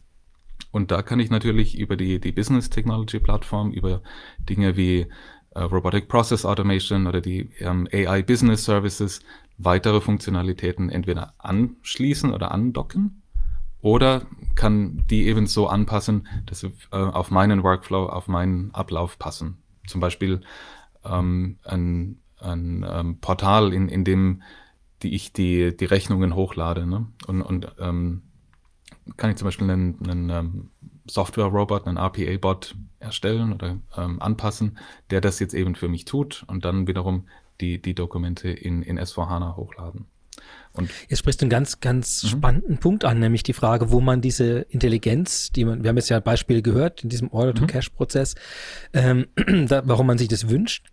[0.72, 4.02] Und da kann ich natürlich über die, die Business Technology Plattform, über
[4.40, 5.08] Dinge wie
[5.52, 9.22] äh, Robotic Process Automation oder die ähm, AI Business Services
[9.58, 13.22] weitere Funktionalitäten entweder anschließen oder andocken
[13.82, 14.24] oder
[14.56, 19.58] kann die eben so anpassen, dass sie äh, auf meinen Workflow, auf meinen Ablauf passen.
[19.88, 20.42] Zum Beispiel
[21.06, 24.42] ähm, ein, ein ähm, Portal, in, in dem
[25.04, 26.86] die ich die, die Rechnungen hochlade.
[26.88, 27.08] Ne?
[27.28, 28.24] Und, und ähm,
[29.16, 30.70] kann ich zum Beispiel einen, einen ähm,
[31.08, 34.78] Software-Robot, einen RPA-Bot erstellen oder ähm, anpassen,
[35.10, 37.28] der das jetzt eben für mich tut und dann wiederum
[37.62, 40.08] die, die Dokumente in, in S4HANA hochladen.
[40.74, 42.28] Und Jetzt sprichst du einen ganz, ganz mhm.
[42.28, 46.10] spannenden Punkt an, nämlich die Frage, wo man diese Intelligenz, die man, wir haben jetzt
[46.10, 48.36] ja Beispiele gehört in diesem Order-to-Cash-Prozess,
[48.94, 49.28] ähm,
[49.68, 50.90] da, warum man sich das wünscht.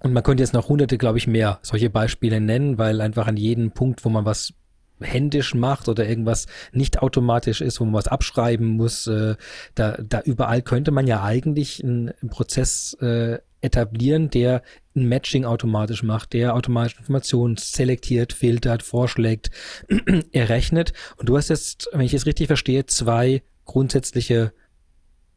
[0.00, 3.36] Und man könnte jetzt noch hunderte, glaube ich, mehr solche Beispiele nennen, weil einfach an
[3.36, 4.54] jedem Punkt, wo man was
[5.00, 9.36] händisch macht oder irgendwas nicht automatisch ist, wo man was abschreiben muss, äh,
[9.74, 14.62] da, da überall könnte man ja eigentlich einen, einen Prozess äh, etablieren, der
[14.94, 19.50] ein Matching automatisch macht, der automatisch Informationen selektiert, filtert, vorschlägt,
[20.32, 20.92] errechnet.
[21.16, 24.52] Und du hast jetzt, wenn ich es richtig verstehe, zwei grundsätzliche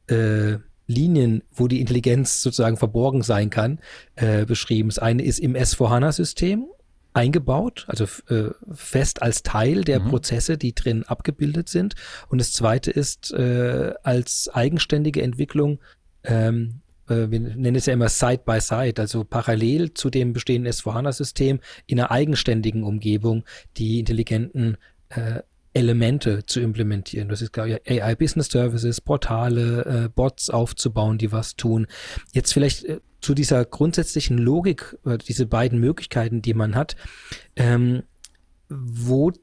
[0.07, 0.57] äh,
[0.87, 3.79] Linien, wo die Intelligenz sozusagen verborgen sein kann,
[4.15, 4.89] äh, beschrieben.
[4.89, 6.65] Das eine ist im S4HANA-System
[7.13, 10.09] eingebaut, also äh, fest als Teil der mhm.
[10.09, 11.95] Prozesse, die drin abgebildet sind.
[12.27, 15.79] Und das zweite ist äh, als eigenständige Entwicklung,
[16.23, 16.81] ähm,
[17.13, 21.59] äh, wir nennen es ja immer Side by Side, also parallel zu dem bestehenden S4HANA-System
[21.85, 23.43] in einer eigenständigen Umgebung
[23.77, 24.77] die intelligenten
[25.09, 25.41] äh,
[25.73, 27.29] Elemente zu implementieren.
[27.29, 31.87] Das ist, glaube ich, AI Business Services, Portale, äh, Bots aufzubauen, die was tun.
[32.31, 36.95] Jetzt vielleicht äh, zu dieser grundsätzlichen Logik, äh, diese beiden Möglichkeiten, die man hat,
[37.55, 38.03] ähm,
[38.69, 39.33] wo, äh,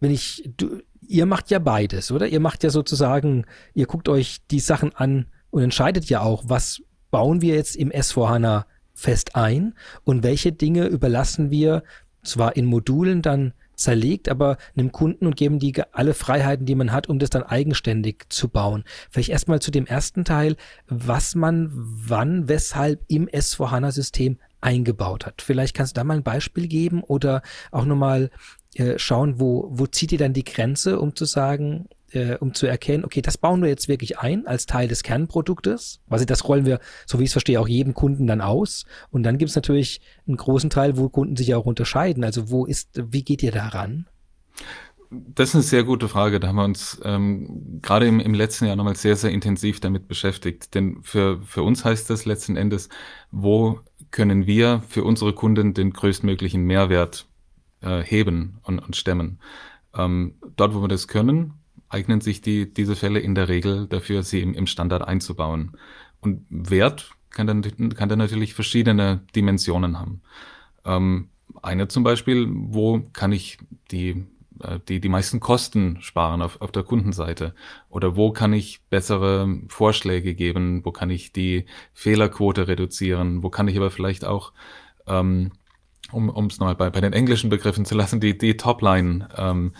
[0.00, 2.26] wenn ich, du, ihr macht ja beides, oder?
[2.26, 6.82] Ihr macht ja sozusagen, ihr guckt euch die Sachen an und entscheidet ja auch, was
[7.10, 11.82] bauen wir jetzt im S4HANA fest ein und welche Dinge überlassen wir
[12.22, 16.92] zwar in Modulen dann zerlegt, aber einem Kunden und geben die alle Freiheiten, die man
[16.92, 18.84] hat, um das dann eigenständig zu bauen.
[19.10, 20.56] Vielleicht erstmal zu dem ersten Teil,
[20.88, 25.42] was man wann, weshalb im S4HANA-System eingebaut hat.
[25.42, 28.30] Vielleicht kannst du da mal ein Beispiel geben oder auch nochmal
[28.74, 32.66] äh, schauen, wo, wo zieht ihr dann die Grenze, um zu sagen, äh, um zu
[32.66, 36.00] erkennen, okay, das bauen wir jetzt wirklich ein als Teil des Kernproduktes.
[36.08, 38.84] Also das rollen wir, so wie ich es verstehe, auch jedem Kunden dann aus.
[39.10, 42.24] Und dann gibt es natürlich einen großen Teil, wo Kunden sich auch unterscheiden.
[42.24, 44.06] Also wo ist, wie geht ihr daran?
[45.10, 46.38] Das ist eine sehr gute Frage.
[46.38, 50.06] Da haben wir uns ähm, gerade im, im letzten Jahr nochmal sehr, sehr intensiv damit
[50.06, 50.74] beschäftigt.
[50.74, 52.90] Denn für, für uns heißt das letzten Endes,
[53.30, 57.26] wo können wir für unsere Kunden den größtmöglichen Mehrwert
[57.80, 59.40] äh, heben und, und stemmen.
[59.96, 61.54] Ähm, dort, wo wir das können,
[61.88, 65.76] eignen sich die, diese Fälle in der Regel dafür, sie im, im Standard einzubauen.
[66.20, 67.62] Und Wert kann dann,
[67.94, 70.22] kann dann natürlich verschiedene Dimensionen haben.
[70.84, 71.28] Ähm,
[71.62, 73.58] eine zum Beispiel, wo kann ich
[73.90, 74.26] die,
[74.60, 77.54] äh, die, die meisten Kosten sparen auf, auf der Kundenseite?
[77.88, 80.84] Oder wo kann ich bessere Vorschläge geben?
[80.84, 83.42] Wo kann ich die Fehlerquote reduzieren?
[83.42, 84.52] Wo kann ich aber vielleicht auch,
[85.06, 85.52] ähm,
[86.10, 89.72] um es nochmal bei, bei den englischen Begriffen zu lassen, die, die Topline ähm,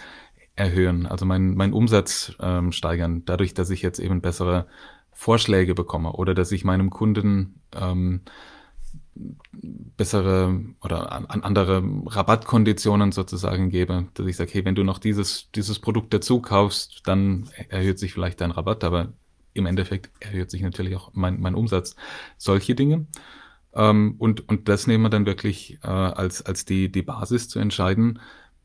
[0.58, 4.66] erhöhen, also meinen mein Umsatz ähm, steigern, dadurch, dass ich jetzt eben bessere
[5.12, 8.22] Vorschläge bekomme oder dass ich meinem Kunden ähm,
[9.14, 15.50] bessere oder an, andere Rabattkonditionen sozusagen gebe, dass ich sage, hey, wenn du noch dieses,
[15.52, 19.12] dieses Produkt dazu kaufst, dann erhöht sich vielleicht dein Rabatt, aber
[19.54, 21.96] im Endeffekt erhöht sich natürlich auch mein, mein Umsatz.
[22.36, 23.06] Solche Dinge.
[23.74, 27.58] Ähm, und, und das nehmen wir dann wirklich äh, als, als die, die Basis zu
[27.58, 28.20] entscheiden,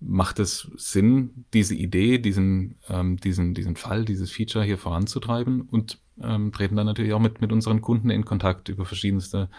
[0.05, 5.61] macht es Sinn, diese Idee, diesen, ähm, diesen, diesen Fall, dieses Feature hier voranzutreiben?
[5.61, 9.49] Und ähm, treten dann natürlich auch mit, mit unseren Kunden in Kontakt über verschiedenste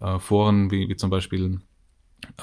[0.00, 1.60] äh, Foren, wie, wie zum Beispiel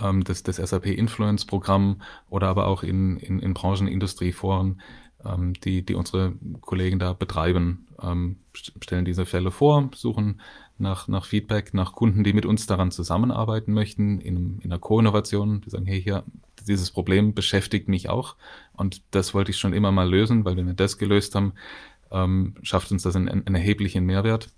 [0.02, 4.82] ähm, das, das SAP Influence Programm oder aber auch in, in, in Branchenindustrieforen,
[5.26, 10.42] ähm, die, die unsere Kollegen da betreiben, ähm, stellen diese Fälle vor, suchen
[10.78, 15.62] nach, nach Feedback, nach Kunden, die mit uns daran zusammenarbeiten möchten, in, in einer Co-Innovation,
[15.62, 16.24] die sagen, hey, hier,
[16.67, 18.36] dieses Problem beschäftigt mich auch.
[18.73, 21.54] Und das wollte ich schon immer mal lösen, weil wenn wir das gelöst haben,
[22.12, 24.49] ähm, schafft uns das einen, einen erheblichen Mehrwert.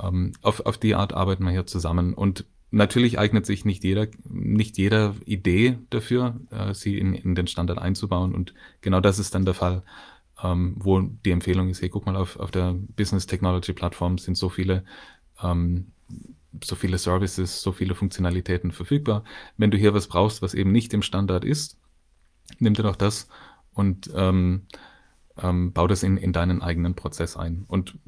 [0.00, 2.14] Ähm, auf, auf die Art arbeiten wir hier zusammen.
[2.14, 7.46] Und natürlich eignet sich nicht jeder, nicht jeder Idee dafür, äh, sie in, in den
[7.46, 8.34] Standard einzubauen.
[8.34, 9.82] Und genau das ist dann der Fall,
[10.42, 14.36] ähm, wo die Empfehlung ist, hey, guck mal, auf, auf der Business Technology Plattform sind
[14.36, 14.84] so viele
[15.42, 15.92] ähm,
[16.62, 19.24] so viele Services, so viele Funktionalitäten verfügbar.
[19.56, 21.78] Wenn du hier was brauchst, was eben nicht im Standard ist,
[22.58, 23.28] nimm dir doch das
[23.72, 24.66] und ähm,
[25.40, 27.64] ähm, bau das in, in deinen eigenen Prozess ein.
[27.68, 27.98] Und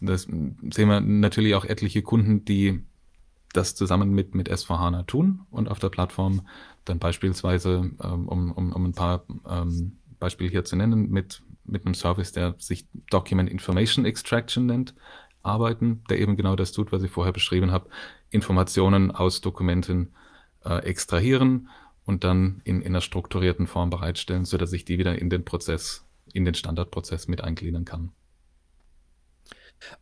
[0.00, 2.82] das sehen wir natürlich auch etliche Kunden, die
[3.52, 6.46] das zusammen mit, mit S4HANA tun und auf der Plattform
[6.84, 11.84] dann beispielsweise, ähm, um, um, um ein paar ähm, Beispiele hier zu nennen, mit, mit
[11.84, 14.94] einem Service, der sich Document Information Extraction nennt,
[15.46, 17.88] arbeiten, der eben genau das tut, was ich vorher beschrieben habe,
[18.30, 20.12] Informationen aus Dokumenten
[20.64, 21.68] äh, extrahieren
[22.04, 26.04] und dann in, in einer strukturierten Form bereitstellen, sodass ich die wieder in den Prozess,
[26.32, 28.12] in den Standardprozess mit eingliedern kann.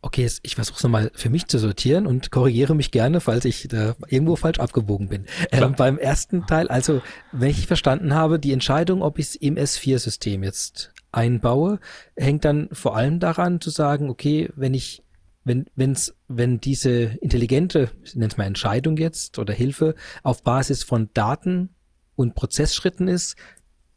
[0.01, 3.67] Okay, ich versuche es nochmal für mich zu sortieren und korrigiere mich gerne, falls ich
[3.67, 5.25] da irgendwo falsch abgebogen bin.
[5.51, 9.55] Ähm, beim ersten Teil, also wenn ich verstanden habe, die Entscheidung, ob ich es im
[9.55, 11.79] S4-System jetzt einbaue,
[12.15, 15.03] hängt dann vor allem daran zu sagen, okay, wenn ich
[15.45, 20.83] wenn, wenn's, wenn diese intelligente, ich nenne es mal Entscheidung jetzt oder Hilfe auf Basis
[20.83, 21.69] von Daten
[22.15, 23.37] und Prozessschritten ist,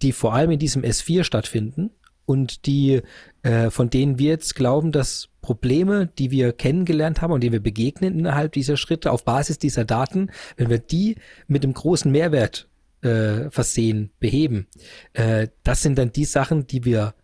[0.02, 1.90] die vor allem in diesem S4 stattfinden
[2.26, 3.00] und die,
[3.42, 7.62] äh, von denen wir jetzt glauben, dass Probleme, die wir kennengelernt haben und denen wir
[7.62, 12.68] begegnen innerhalb dieser Schritte auf Basis dieser Daten, wenn wir die mit einem großen Mehrwert
[13.00, 14.66] äh, versehen, beheben,
[15.14, 17.14] äh, das sind dann die Sachen, die wir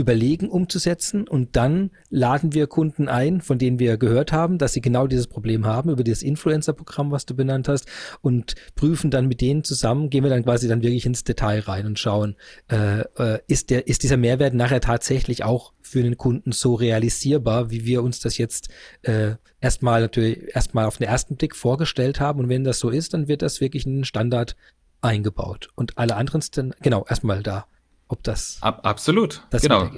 [0.00, 4.80] überlegen umzusetzen und dann laden wir Kunden ein, von denen wir gehört haben, dass sie
[4.80, 7.86] genau dieses Problem haben, über dieses Influencer-Programm, was du benannt hast,
[8.20, 11.86] und prüfen dann mit denen zusammen, gehen wir dann quasi dann wirklich ins Detail rein
[11.86, 12.36] und schauen,
[12.70, 17.70] äh, äh, ist der, ist dieser Mehrwert nachher tatsächlich auch für den Kunden so realisierbar,
[17.70, 18.68] wie wir uns das jetzt
[19.02, 22.40] äh, erstmal natürlich erstmal auf den ersten Blick vorgestellt haben.
[22.40, 24.56] Und wenn das so ist, dann wird das wirklich in den Standard
[25.00, 25.68] eingebaut.
[25.74, 27.66] Und alle anderen, genau, erstmal da
[28.10, 28.58] ob das.
[28.60, 29.42] Ab, absolut.
[29.50, 29.88] Das genau.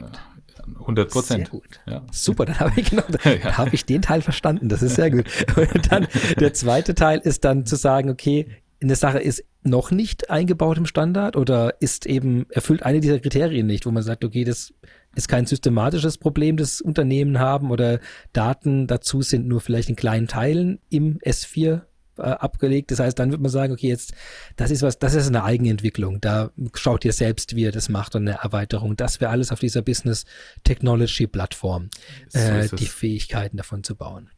[0.81, 1.51] 100 Prozent.
[1.87, 2.03] Ja.
[2.12, 3.57] Super, dann habe ich genau, ja.
[3.57, 4.68] habe ich den Teil verstanden.
[4.68, 5.27] Das ist sehr gut.
[5.57, 6.07] Und dann
[6.38, 8.46] der zweite Teil ist dann zu sagen, okay,
[8.81, 13.66] eine Sache ist noch nicht eingebaut im Standard oder ist eben erfüllt eine dieser Kriterien
[13.66, 14.75] nicht, wo man sagt, okay, das
[15.14, 18.01] ist kein systematisches Problem, das Unternehmen haben oder
[18.33, 21.83] Daten dazu sind nur vielleicht in kleinen Teilen im S4
[22.18, 22.90] äh, abgelegt.
[22.90, 24.12] Das heißt, dann wird man sagen, okay, jetzt,
[24.57, 26.20] das ist was, das ist eine Eigenentwicklung.
[26.20, 28.96] Da schaut ihr selbst, wie ihr das macht und eine Erweiterung.
[28.96, 30.25] Das wäre alles auf dieser Business
[30.64, 31.90] Technology Plattform,
[32.29, 34.31] so äh, die Fähigkeiten davon zu bauen.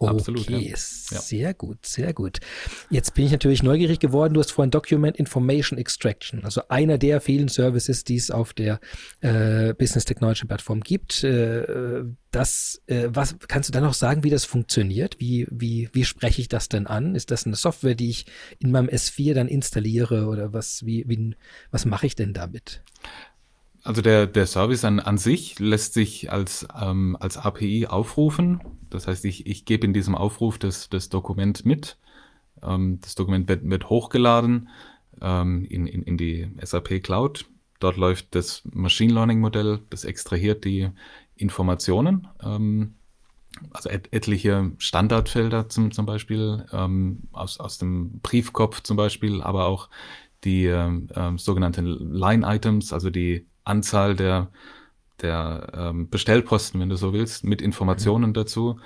[0.00, 0.76] Absolut, okay, ja.
[0.76, 2.38] sehr gut, sehr gut.
[2.90, 4.34] Jetzt bin ich natürlich neugierig geworden.
[4.34, 8.80] Du hast vorhin Document Information Extraction, also einer der vielen Services, die es auf der
[9.20, 11.24] äh, Business Technology Plattform gibt.
[11.24, 15.16] Äh, das, äh, was kannst du dann noch sagen, wie das funktioniert?
[15.18, 17.14] Wie, wie, wie spreche ich das denn an?
[17.14, 18.26] Ist das eine Software, die ich
[18.58, 21.34] in meinem S4 dann installiere oder was, wie, wie,
[21.70, 22.82] was mache ich denn damit?
[23.82, 28.60] Also der, der Service an, an sich lässt sich als, ähm, als API aufrufen.
[28.90, 31.98] Das heißt, ich, ich gebe in diesem Aufruf das, das Dokument mit.
[32.62, 34.68] Ähm, das Dokument wird, wird hochgeladen
[35.20, 37.46] ähm, in, in, in die SAP Cloud.
[37.80, 40.90] Dort läuft das Machine Learning Modell, das extrahiert die
[41.36, 42.94] Informationen, ähm,
[43.70, 49.66] also et etliche Standardfelder zum, zum Beispiel ähm, aus, aus dem Briefkopf zum Beispiel, aber
[49.66, 49.88] auch
[50.44, 54.50] die äh, sogenannten Line-Items, also die Anzahl der,
[55.22, 58.34] der ähm, Bestellposten, wenn du so willst, mit Informationen mhm.
[58.34, 58.80] dazu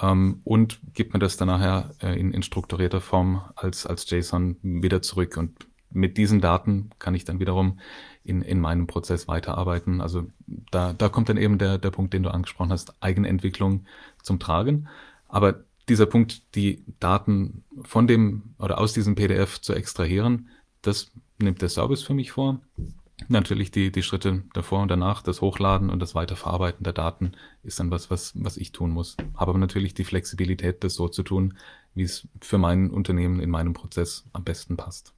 [0.00, 4.56] ähm, und gibt mir das dann nachher äh, in, in strukturierter Form als, als JSON
[4.62, 5.36] wieder zurück.
[5.36, 7.78] Und mit diesen Daten kann ich dann wiederum
[8.24, 10.00] in, in meinem Prozess weiterarbeiten.
[10.00, 13.86] Also da, da kommt dann eben der, der Punkt, den du angesprochen hast, Eigenentwicklung
[14.22, 14.88] zum Tragen.
[15.28, 20.48] Aber dieser Punkt, die Daten von dem oder aus diesem PDF zu extrahieren,
[20.82, 22.60] das nimmt der Service für mich vor.
[23.28, 27.32] Natürlich die, die Schritte davor und danach, das Hochladen und das Weiterverarbeiten der Daten
[27.62, 29.16] ist dann was, was, was ich tun muss.
[29.34, 31.56] Habe aber natürlich die Flexibilität, das so zu tun,
[31.94, 35.13] wie es für mein Unternehmen in meinem Prozess am besten passt.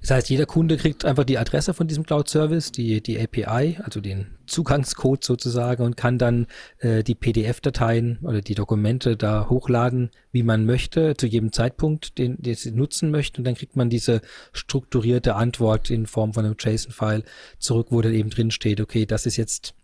[0.00, 4.00] Das heißt, jeder Kunde kriegt einfach die Adresse von diesem Cloud-Service, die, die API, also
[4.00, 6.46] den Zugangscode sozusagen und kann dann
[6.78, 12.40] äh, die PDF-Dateien oder die Dokumente da hochladen, wie man möchte, zu jedem Zeitpunkt, den,
[12.40, 13.38] den sie nutzen möchte.
[13.38, 14.20] Und dann kriegt man diese
[14.52, 17.24] strukturierte Antwort in Form von einem JSON-File
[17.58, 19.74] zurück, wo dann eben drin steht, okay, das ist jetzt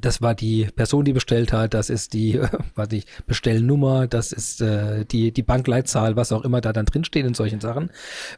[0.00, 2.40] das war die Person, die bestellt hat, das ist die,
[2.74, 7.24] war die Bestellnummer, das ist äh, die, die Bankleitzahl, was auch immer da dann drinsteht
[7.24, 7.90] in solchen Sachen.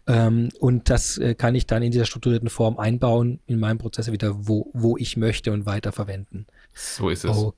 [0.06, 4.10] Ähm, und das äh, kann ich dann in dieser strukturierten Form einbauen in meinem Prozess
[4.10, 6.46] wieder, wo, wo ich möchte und weiter verwenden.
[6.74, 7.36] So ist es.
[7.36, 7.54] Oh.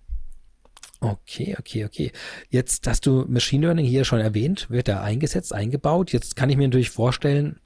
[1.01, 2.13] Okay, okay, okay.
[2.51, 6.13] Jetzt hast du Machine Learning hier schon erwähnt, wird da eingesetzt, eingebaut.
[6.13, 7.61] Jetzt kann ich mir natürlich vorstellen,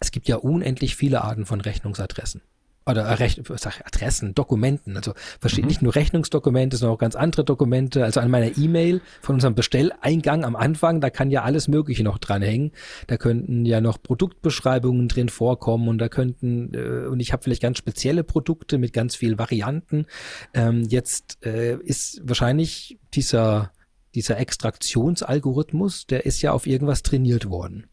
[0.00, 2.40] es gibt ja unendlich viele Arten von Rechnungsadressen
[2.86, 5.66] oder Rech sag, Adressen, Dokumenten, also mhm.
[5.66, 8.04] nicht nur Rechnungsdokumente, sondern auch ganz andere Dokumente.
[8.04, 12.18] Also an meiner E-Mail von unserem Bestelleingang am Anfang, da kann ja alles Mögliche noch
[12.18, 12.72] dranhängen.
[13.06, 17.62] Da könnten ja noch Produktbeschreibungen drin vorkommen und da könnten, äh, und ich habe vielleicht
[17.62, 20.06] ganz spezielle Produkte mit ganz vielen Varianten.
[20.54, 23.72] Ähm, jetzt äh, ist wahrscheinlich dieser,
[24.14, 27.86] dieser Extraktionsalgorithmus, der ist ja auf irgendwas trainiert worden.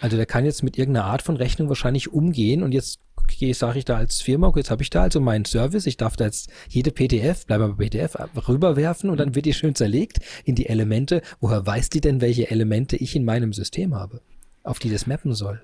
[0.00, 3.78] Also der kann jetzt mit irgendeiner Art von Rechnung wahrscheinlich umgehen und jetzt gehe, sage
[3.78, 6.24] ich da als Firma, okay, jetzt habe ich da also meinen Service, ich darf da
[6.24, 8.16] jetzt jede PDF, bleiben wir bei PDF,
[8.48, 11.22] rüberwerfen und dann wird die schön zerlegt in die Elemente.
[11.40, 14.20] Woher weiß die denn, welche Elemente ich in meinem System habe,
[14.62, 15.62] auf die das mappen soll?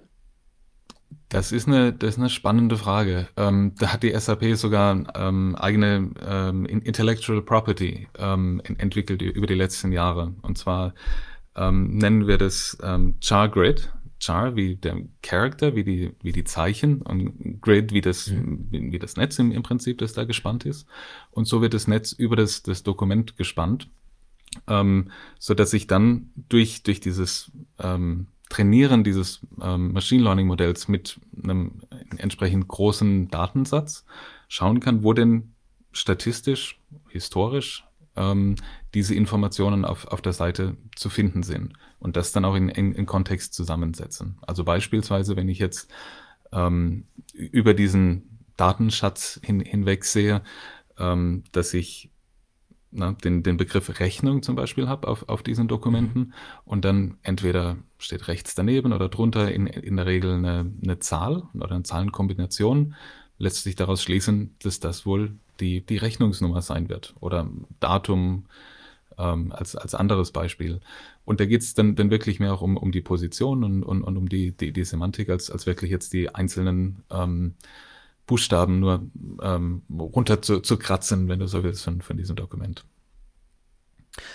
[1.28, 3.28] Das ist eine, das ist eine spannende Frage.
[3.36, 9.54] Ähm, da hat die SAP sogar ähm, eigene ähm, Intellectual Property ähm, entwickelt über die
[9.54, 10.34] letzten Jahre.
[10.42, 10.94] Und zwar
[11.56, 13.92] ähm, nennen wir das ähm, Char Grid.
[14.18, 18.66] Char wie der Character, wie die, wie die Zeichen und Grid wie das, mhm.
[18.70, 20.86] wie, wie, das Netz im, im Prinzip, das da gespannt ist.
[21.30, 23.88] Und so wird das Netz über das, das Dokument gespannt,
[24.68, 30.86] ähm, so dass ich dann durch, durch dieses ähm, Trainieren dieses ähm, Machine Learning Modells
[30.86, 31.80] mit einem
[32.16, 34.04] entsprechend großen Datensatz
[34.46, 35.54] schauen kann, wo denn
[35.90, 37.85] statistisch, historisch
[38.16, 38.56] ähm,
[38.94, 42.92] diese Informationen auf, auf der Seite zu finden sind und das dann auch in, in,
[42.94, 44.38] in Kontext zusammensetzen.
[44.46, 45.90] Also beispielsweise, wenn ich jetzt
[46.52, 50.42] ähm, über diesen Datenschatz hin, hinweg sehe,
[50.98, 52.10] ähm, dass ich
[52.90, 56.32] na, den, den Begriff Rechnung zum Beispiel habe auf, auf diesen Dokumenten mhm.
[56.64, 61.42] und dann entweder steht rechts daneben oder drunter in, in der Regel eine, eine Zahl
[61.54, 62.94] oder eine Zahlenkombination,
[63.38, 67.48] lässt sich daraus schließen, dass das wohl die, die Rechnungsnummer sein wird oder
[67.80, 68.46] Datum
[69.18, 70.80] ähm, als, als anderes Beispiel.
[71.24, 74.02] Und da geht es dann, dann wirklich mehr auch um, um die Position und, und,
[74.02, 77.54] und um die, die, die Semantik, als, als wirklich jetzt die einzelnen ähm,
[78.26, 79.06] Buchstaben nur
[79.42, 82.84] ähm, runter zu, zu kratzen, wenn du so willst, von, von diesem Dokument.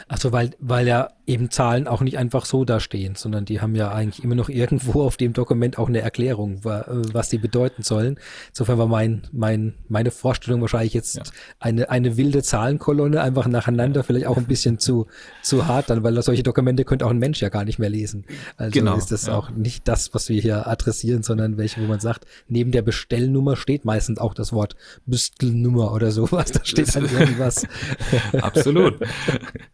[0.07, 3.75] Also weil, weil ja eben Zahlen auch nicht einfach so da stehen, sondern die haben
[3.75, 8.19] ja eigentlich immer noch irgendwo auf dem Dokument auch eine Erklärung, was sie bedeuten sollen.
[8.49, 11.23] Insofern war mein, mein, meine Vorstellung wahrscheinlich jetzt ja.
[11.59, 15.07] eine, eine wilde Zahlenkolonne einfach nacheinander, vielleicht auch ein bisschen zu,
[15.41, 18.25] zu hart dann, weil solche Dokumente könnte auch ein Mensch ja gar nicht mehr lesen.
[18.57, 19.35] Also genau, ist das ja.
[19.35, 23.55] auch nicht das, was wir hier adressieren, sondern welche, wo man sagt, neben der Bestellnummer
[23.55, 27.65] steht meistens auch das Wort Büstelnummer oder sowas, da steht dann irgendwas.
[28.41, 28.99] Absolut.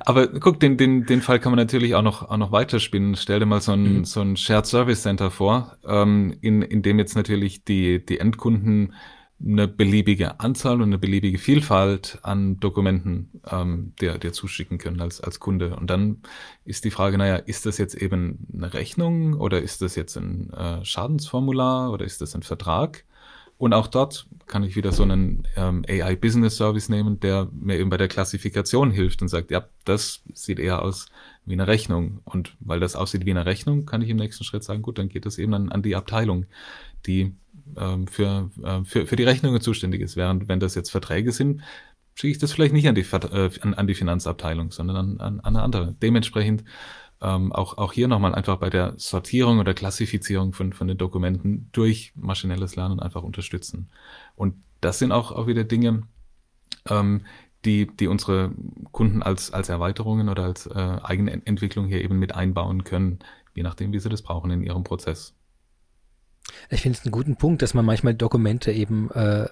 [0.00, 3.16] Aber guck, den, den, den Fall kann man natürlich auch noch, auch noch weiterspinnen.
[3.16, 4.04] Stell dir mal so ein, mhm.
[4.04, 8.94] so ein Shared Service Center vor, ähm, in, in dem jetzt natürlich die, die Endkunden
[9.44, 15.20] eine beliebige Anzahl und eine beliebige Vielfalt an Dokumenten ähm, dir, dir zuschicken können als,
[15.20, 15.76] als Kunde.
[15.76, 16.22] Und dann
[16.64, 20.50] ist die Frage, naja, ist das jetzt eben eine Rechnung oder ist das jetzt ein
[20.50, 23.04] äh, Schadensformular oder ist das ein Vertrag?
[23.58, 27.78] Und auch dort kann ich wieder so einen ähm, AI Business Service nehmen, der mir
[27.78, 31.06] eben bei der Klassifikation hilft und sagt, ja, das sieht eher aus
[31.46, 32.20] wie eine Rechnung.
[32.24, 35.08] Und weil das aussieht wie eine Rechnung, kann ich im nächsten Schritt sagen, gut, dann
[35.08, 36.46] geht das eben an, an die Abteilung,
[37.06, 37.34] die
[37.76, 40.16] ähm, für, äh, für, für die Rechnungen zuständig ist.
[40.16, 41.62] Während wenn das jetzt Verträge sind,
[42.14, 45.40] schicke ich das vielleicht nicht an die, äh, an, an die Finanzabteilung, sondern an, an,
[45.40, 45.96] an eine andere.
[46.02, 46.62] Dementsprechend
[47.20, 51.70] ähm, auch, auch hier nochmal einfach bei der Sortierung oder Klassifizierung von, von den Dokumenten
[51.72, 53.90] durch maschinelles Lernen einfach unterstützen.
[54.34, 56.02] Und das sind auch, auch wieder Dinge,
[56.88, 57.22] ähm,
[57.64, 58.52] die, die unsere
[58.92, 63.18] Kunden als, als Erweiterungen oder als äh, eigene Entwicklung hier eben mit einbauen können,
[63.54, 65.34] je nachdem, wie sie das brauchen in ihrem Prozess.
[66.70, 69.48] Ich finde es einen guten Punkt, dass man manchmal Dokumente eben äh,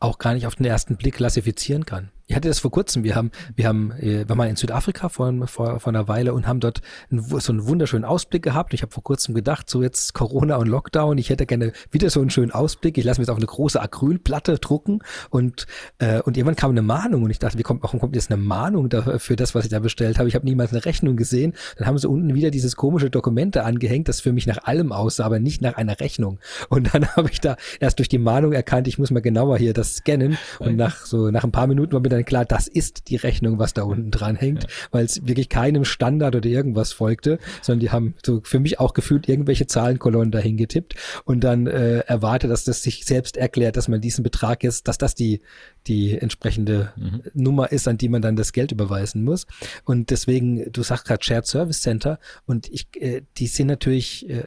[0.00, 2.10] auch gar nicht auf den ersten Blick klassifizieren kann.
[2.28, 3.04] Ich hatte das vor kurzem.
[3.04, 6.48] Wir haben, wir haben, äh, wir waren in Südafrika vor, vor, vor einer Weile und
[6.48, 8.74] haben dort einen, so einen wunderschönen Ausblick gehabt.
[8.74, 12.20] Ich habe vor kurzem gedacht, so jetzt Corona und Lockdown, ich hätte gerne wieder so
[12.20, 12.98] einen schönen Ausblick.
[12.98, 15.66] Ich lasse mir jetzt auf eine große Acrylplatte drucken und
[15.98, 18.42] äh, und irgendwann kam eine Mahnung und ich dachte, wie kommt, warum kommt jetzt eine
[18.42, 20.28] Mahnung da, für das, was ich da bestellt habe?
[20.28, 21.54] Ich habe niemals eine Rechnung gesehen.
[21.76, 25.24] Dann haben sie unten wieder dieses komische Dokumente angehängt, das für mich nach allem aussah,
[25.24, 26.40] aber nicht nach einer Rechnung.
[26.70, 29.72] Und dann habe ich da erst durch die Mahnung erkannt, ich muss mal genauer hier
[29.72, 33.08] das scannen und nach so nach ein paar Minuten war mir dann klar, das ist
[33.08, 34.68] die Rechnung, was da unten dran hängt, ja.
[34.90, 38.94] weil es wirklich keinem Standard oder irgendwas folgte, sondern die haben so für mich auch
[38.94, 43.88] gefühlt irgendwelche Zahlenkolonnen dahin getippt und dann äh, erwartet, dass das sich selbst erklärt, dass
[43.88, 45.40] man diesen Betrag jetzt, dass das die,
[45.86, 47.22] die entsprechende mhm.
[47.34, 49.46] Nummer ist, an die man dann das Geld überweisen muss.
[49.84, 54.44] Und deswegen, du sagst gerade Shared Service Center und ich, äh, die sind natürlich äh,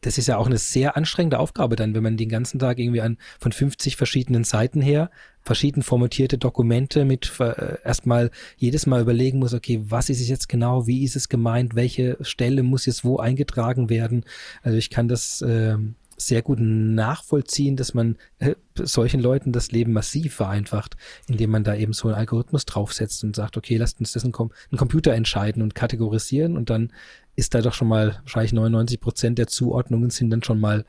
[0.00, 3.00] das ist ja auch eine sehr anstrengende Aufgabe dann, wenn man den ganzen Tag irgendwie
[3.00, 5.10] an von 50 verschiedenen Seiten her
[5.42, 10.48] verschieden formatierte Dokumente mit äh, erstmal jedes Mal überlegen muss, okay, was ist es jetzt
[10.48, 14.24] genau, wie ist es gemeint, welche Stelle muss jetzt wo eingetragen werden.
[14.62, 15.76] Also ich kann das äh,
[16.16, 20.96] sehr gut nachvollziehen, dass man äh, solchen Leuten das Leben massiv vereinfacht,
[21.28, 24.32] indem man da eben so einen Algorithmus draufsetzt und sagt, okay, lasst uns das ein,
[24.32, 26.92] Com ein Computer entscheiden und kategorisieren und dann
[27.36, 30.84] ist da doch schon mal wahrscheinlich 99 Prozent der Zuordnungen sind dann schon mal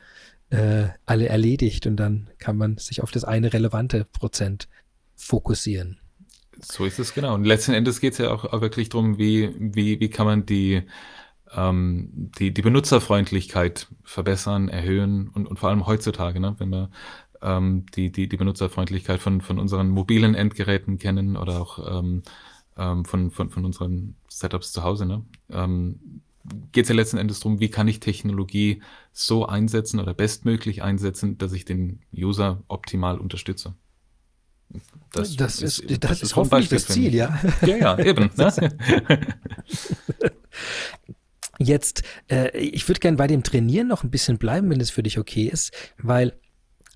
[0.49, 4.67] äh, alle erledigt und dann kann man sich auf das eine relevante Prozent
[5.15, 5.99] fokussieren.
[6.61, 7.33] So ist es genau.
[7.33, 10.45] Und letzten Endes geht es ja auch, auch wirklich darum, wie, wie, wie kann man
[10.45, 10.83] die
[11.55, 16.89] ähm, die, die Benutzerfreundlichkeit verbessern, erhöhen und, und vor allem heutzutage, ne, wenn wir
[17.41, 22.23] ähm, die, die, die Benutzerfreundlichkeit von, von unseren mobilen Endgeräten kennen oder auch ähm,
[22.77, 25.23] ähm, von, von, von unseren Setups zu Hause, ne?
[25.51, 26.21] ähm,
[26.71, 28.81] geht es ja letzten Endes darum, wie kann ich Technologie
[29.11, 33.75] so einsetzen oder bestmöglich einsetzen, dass ich den User optimal unterstütze.
[35.11, 37.39] Das, das ist, ist, das, das ist hoffentlich das Ziel, ja.
[37.61, 38.29] Ja, ja, eben.
[38.35, 38.75] Ne?
[41.59, 45.03] Jetzt, äh, ich würde gerne bei dem Trainieren noch ein bisschen bleiben, wenn es für
[45.03, 46.39] dich okay ist, weil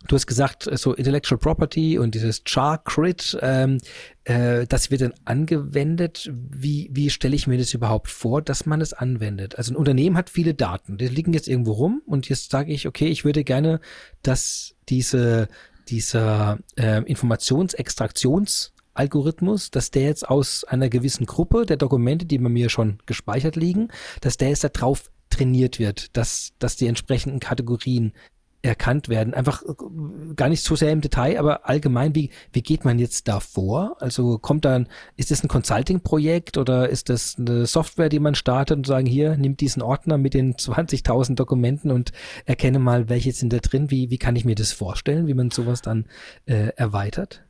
[0.05, 3.79] Du hast gesagt, so Intellectual Property und dieses Char-Crit, ähm,
[4.25, 6.29] äh, das wird dann angewendet.
[6.31, 9.57] Wie, wie stelle ich mir das überhaupt vor, dass man es anwendet?
[9.57, 12.87] Also ein Unternehmen hat viele Daten, die liegen jetzt irgendwo rum und jetzt sage ich,
[12.87, 13.79] okay, ich würde gerne,
[14.21, 15.47] dass diese,
[15.89, 22.69] dieser äh, Informationsextraktionsalgorithmus, dass der jetzt aus einer gewissen Gruppe der Dokumente, die bei mir
[22.69, 23.87] schon gespeichert liegen,
[24.21, 28.13] dass der jetzt da drauf trainiert wird, dass, dass die entsprechenden Kategorien
[28.61, 29.33] erkannt werden.
[29.33, 33.27] Einfach äh, gar nicht so sehr im Detail, aber allgemein, wie, wie geht man jetzt
[33.27, 33.97] da vor?
[33.99, 38.77] Also kommt dann, ist das ein Consulting-Projekt oder ist das eine Software, die man startet
[38.77, 42.11] und sagen, hier, nimm diesen Ordner mit den 20.000 Dokumenten und
[42.45, 43.91] erkenne mal, welche sind da drin?
[43.91, 46.05] Wie, wie kann ich mir das vorstellen, wie man sowas dann
[46.45, 47.46] äh, erweitert?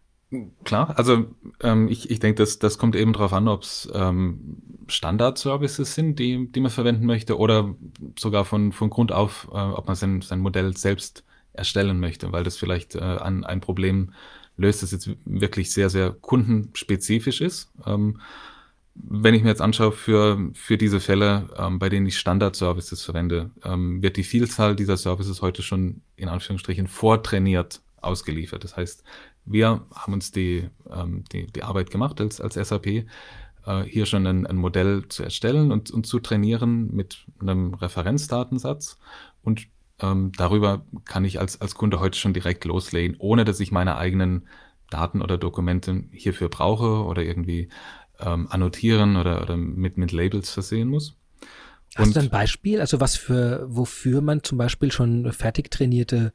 [0.66, 1.26] Klar, also
[1.62, 4.58] ähm, ich, ich denke, das, das kommt eben darauf an, ob es ähm,
[4.88, 7.76] Standard-Services sind, die, die man verwenden möchte, oder
[8.20, 11.24] sogar von, von Grund auf, äh, ob man sein, sein Modell selbst
[11.54, 14.12] erstellen möchte, weil das vielleicht äh, ein, ein Problem
[14.58, 17.72] löst, das jetzt wirklich sehr, sehr kundenspezifisch ist.
[17.86, 18.20] Ähm,
[18.96, 23.52] wenn ich mir jetzt anschaue, für, für diese Fälle, ähm, bei denen ich Standard-Services verwende,
[23.64, 28.64] ähm, wird die Vielzahl dieser Services heute schon in Anführungsstrichen vortrainiert ausgeliefert.
[28.64, 29.04] Das heißt,
[29.48, 33.06] wir haben uns die, ähm, die, die Arbeit gemacht als, als SAP, äh,
[33.86, 38.98] hier schon ein, ein Modell zu erstellen und, und zu trainieren mit einem Referenzdatensatz.
[39.44, 39.68] Und
[40.00, 43.98] ähm, darüber kann ich als, als Kunde heute schon direkt loslegen, ohne dass ich meine
[43.98, 44.48] eigenen
[44.90, 47.70] Daten oder Dokumente hierfür brauche oder irgendwie
[48.20, 51.16] ähm, annotieren oder, oder mit, mit Labels versehen muss.
[51.96, 56.34] Hast und, du ein Beispiel, also was für, wofür man zum Beispiel schon fertig trainierte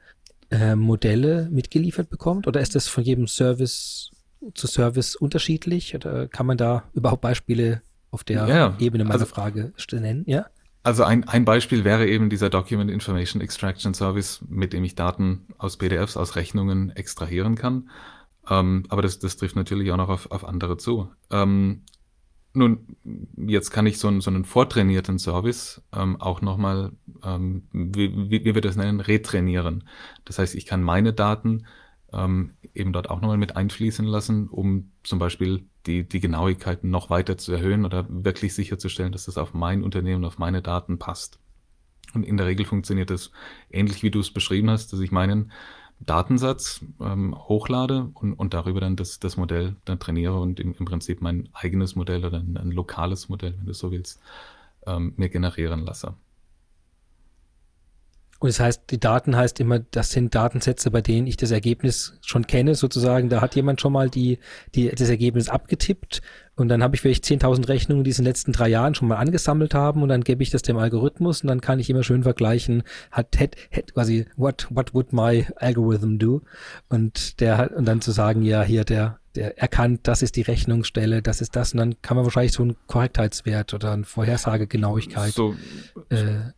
[0.52, 2.46] äh, Modelle mitgeliefert bekommt?
[2.46, 4.10] Oder ist das von jedem Service
[4.54, 5.94] zu Service unterschiedlich?
[5.94, 10.24] Oder kann man da überhaupt Beispiele auf der ja, Ebene meiner also, Frage nennen?
[10.26, 10.46] Ja.
[10.82, 15.46] Also ein, ein Beispiel wäre eben dieser Document Information Extraction Service, mit dem ich Daten
[15.56, 17.88] aus PDFs, aus Rechnungen extrahieren kann.
[18.50, 21.08] Ähm, aber das, das trifft natürlich auch noch auf, auf andere zu.
[21.30, 21.82] Ähm,
[22.54, 22.96] nun,
[23.36, 26.92] jetzt kann ich so, einen, so einen vortrainierten Service ähm, auch nochmal,
[27.24, 29.88] ähm, wie, wie, wir das nennen, retrainieren.
[30.24, 31.66] Das heißt, ich kann meine Daten
[32.12, 37.10] ähm, eben dort auch nochmal mit einfließen lassen, um zum Beispiel die, die Genauigkeit noch
[37.10, 41.38] weiter zu erhöhen oder wirklich sicherzustellen, dass das auf mein Unternehmen, auf meine Daten passt.
[42.12, 43.30] Und in der Regel funktioniert das
[43.70, 45.52] ähnlich, wie du es beschrieben hast, dass ich meinen
[46.06, 50.84] Datensatz ähm, hochlade und, und darüber dann das, das Modell dann trainiere und im, im
[50.84, 54.20] Prinzip mein eigenes Modell oder ein, ein lokales Modell, wenn du so willst,
[54.86, 56.14] ähm, mir generieren lasse.
[58.42, 62.18] Und das heißt, die Daten heißt immer, das sind Datensätze, bei denen ich das Ergebnis
[62.22, 63.28] schon kenne, sozusagen.
[63.28, 64.40] Da hat jemand schon mal die,
[64.74, 66.22] die, das Ergebnis abgetippt
[66.56, 69.06] und dann habe ich vielleicht 10.000 Rechnungen, die es in den letzten drei Jahren schon
[69.06, 72.02] mal angesammelt haben und dann gebe ich das dem Algorithmus und dann kann ich immer
[72.02, 72.82] schön vergleichen,
[73.12, 76.42] hat, hat, hat quasi, what, what would my algorithm do?
[76.88, 80.42] Und der hat, und dann zu sagen, ja, hier, der, der erkannt, das ist die
[80.42, 85.32] Rechnungsstelle, das ist das und dann kann man wahrscheinlich so einen Korrektheitswert oder eine Vorhersagegenauigkeit
[85.32, 85.54] so,
[86.08, 86.50] äh,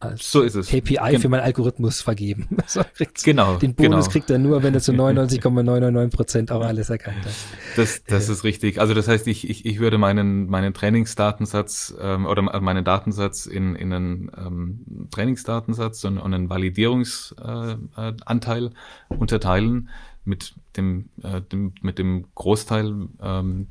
[0.00, 0.68] als so ist es.
[0.68, 2.48] KPI Gen für meinen Algorithmus vergeben.
[2.66, 2.80] So
[3.24, 3.58] genau.
[3.58, 4.12] Den Bonus genau.
[4.12, 7.34] kriegt er nur, wenn er zu 99,999 Prozent auch alles erkannt hat.
[7.76, 8.32] Das, das äh.
[8.32, 8.80] ist richtig.
[8.80, 13.76] Also das heißt, ich, ich, ich würde meinen, meinen Trainingsdatensatz ähm, oder meinen Datensatz in,
[13.76, 18.70] in einen ähm, Trainingsdatensatz und, und einen Validierungsanteil äh,
[19.14, 19.90] unterteilen
[20.24, 23.68] mit dem, äh, dem, mit dem Großteil ähm,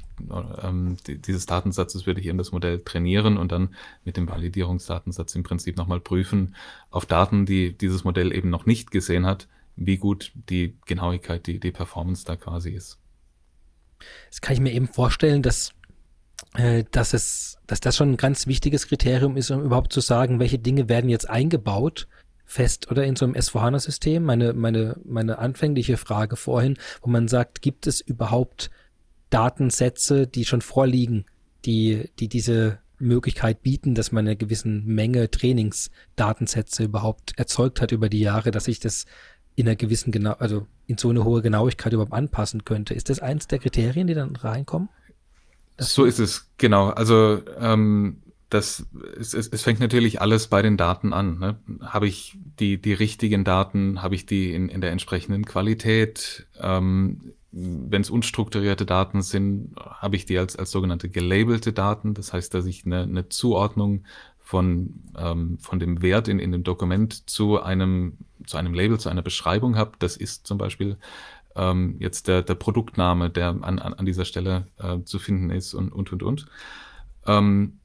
[0.62, 3.76] ähm, dieses Datensatzes würde ich eben das Modell trainieren und dann
[4.06, 6.56] mit dem Validierungsdatensatz im Prinzip nochmal prüfen
[6.91, 11.60] auf Daten, die dieses Modell eben noch nicht gesehen hat, wie gut die Genauigkeit, die,
[11.60, 12.99] die Performance da quasi ist.
[14.30, 15.74] Das kann ich mir eben vorstellen, dass
[16.56, 20.39] äh, dass es, dass das schon ein ganz wichtiges Kriterium ist, um überhaupt zu sagen,
[20.39, 22.08] welche Dinge werden jetzt eingebaut
[22.54, 24.24] fest oder in so einem S4HANA-System?
[24.24, 28.70] Meine, meine, meine anfängliche Frage vorhin, wo man sagt, gibt es überhaupt
[29.30, 31.26] Datensätze, die schon vorliegen,
[31.66, 38.10] die, die diese Möglichkeit bieten, dass man eine gewissen Menge Trainingsdatensätze überhaupt erzeugt hat über
[38.10, 39.06] die Jahre, dass ich das
[39.56, 42.93] in einer gewissen genau, also in so eine hohe Genauigkeit überhaupt anpassen könnte.
[42.93, 44.89] Ist das eins der Kriterien, die dann reinkommen?
[45.78, 46.89] Das so ist es, genau.
[46.89, 48.22] Also ähm,
[48.54, 48.86] das,
[49.18, 51.39] es, es, es fängt natürlich alles bei den Daten an.
[51.39, 51.58] Ne?
[51.82, 56.47] Habe ich die, die richtigen Daten, habe ich die in, in der entsprechenden Qualität?
[56.60, 62.14] Ähm, Wenn es unstrukturierte Daten sind, habe ich die als, als sogenannte gelabelte Daten.
[62.14, 64.04] Das heißt, dass ich eine, eine Zuordnung
[64.39, 69.10] von, ähm, von dem Wert in, in dem Dokument zu einem, zu einem Label, zu
[69.10, 69.93] einer Beschreibung habe.
[69.99, 70.97] Das ist zum Beispiel
[71.56, 75.74] ähm, jetzt der, der Produktname, der an, an, an dieser Stelle äh, zu finden ist
[75.74, 76.45] und, und, und, und.
[77.26, 77.80] Ähm,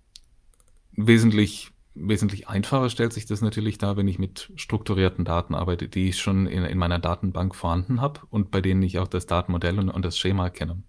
[0.99, 6.09] wesentlich, wesentlich einfacher stellt sich das natürlich dar, wenn ich mit strukturierten Daten arbeite, die
[6.09, 9.79] ich schon in, in meiner Datenbank vorhanden habe und bei denen ich auch das Datenmodell
[9.79, 10.83] und, und das Schema kenne.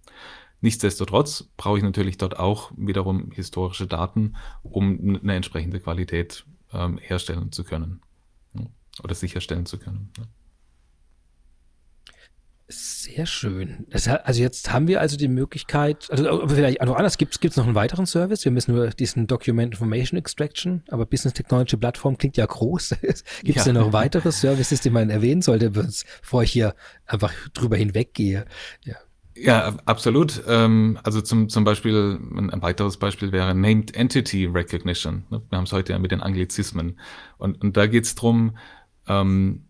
[0.60, 7.52] Nichtsdestotrotz brauche ich natürlich dort auch wiederum historische Daten, um eine entsprechende Qualität ähm, herstellen
[7.52, 8.02] zu können
[9.02, 10.12] oder sicherstellen zu können.
[12.72, 13.84] Sehr schön.
[13.90, 17.66] Das, also jetzt haben wir also die Möglichkeit, also vielleicht noch anders, gibt es noch
[17.66, 18.44] einen weiteren Service?
[18.44, 22.90] Wir müssen nur diesen Document Information Extraction, aber Business Technology Plattform klingt ja groß.
[23.00, 23.64] gibt es ja.
[23.64, 28.44] denn noch weitere Services, die man erwähnen sollte, bevor ich hier einfach drüber hinweggehe?
[28.84, 28.94] Ja.
[29.34, 30.42] Ja, absolut.
[30.46, 35.24] Ähm, also zum, zum Beispiel, ein weiteres Beispiel wäre Named Entity Recognition.
[35.30, 35.42] Ne?
[35.48, 37.00] Wir haben es heute ja mit den Anglizismen.
[37.38, 38.56] Und, und da geht es darum,
[39.08, 39.64] ähm,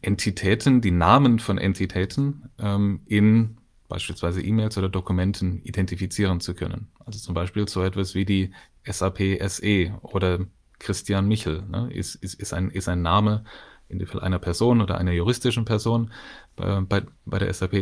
[0.00, 3.58] Entitäten, die Namen von Entitäten ähm, in
[3.88, 6.88] beispielsweise E-Mails oder Dokumenten identifizieren zu können.
[7.04, 8.52] Also zum Beispiel so etwas wie die
[8.84, 10.46] SAP SE oder
[10.78, 13.44] Christian Michel ne, ist, ist, ist, ein, ist ein Name
[13.88, 16.10] in dem Fall einer Person oder einer juristischen Person
[16.56, 17.74] äh, bei, bei der SAP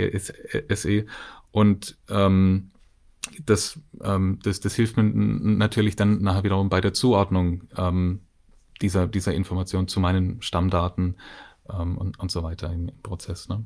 [0.75, 1.07] SE.
[1.53, 2.71] Und ähm,
[3.45, 8.21] das, ähm, das, das hilft mir natürlich dann nachher wiederum bei der Zuordnung ähm,
[8.83, 11.17] dieser, dieser Information zu meinen Stammdaten
[11.79, 13.49] ähm, und, und so weiter im, im Prozess.
[13.49, 13.65] Ne?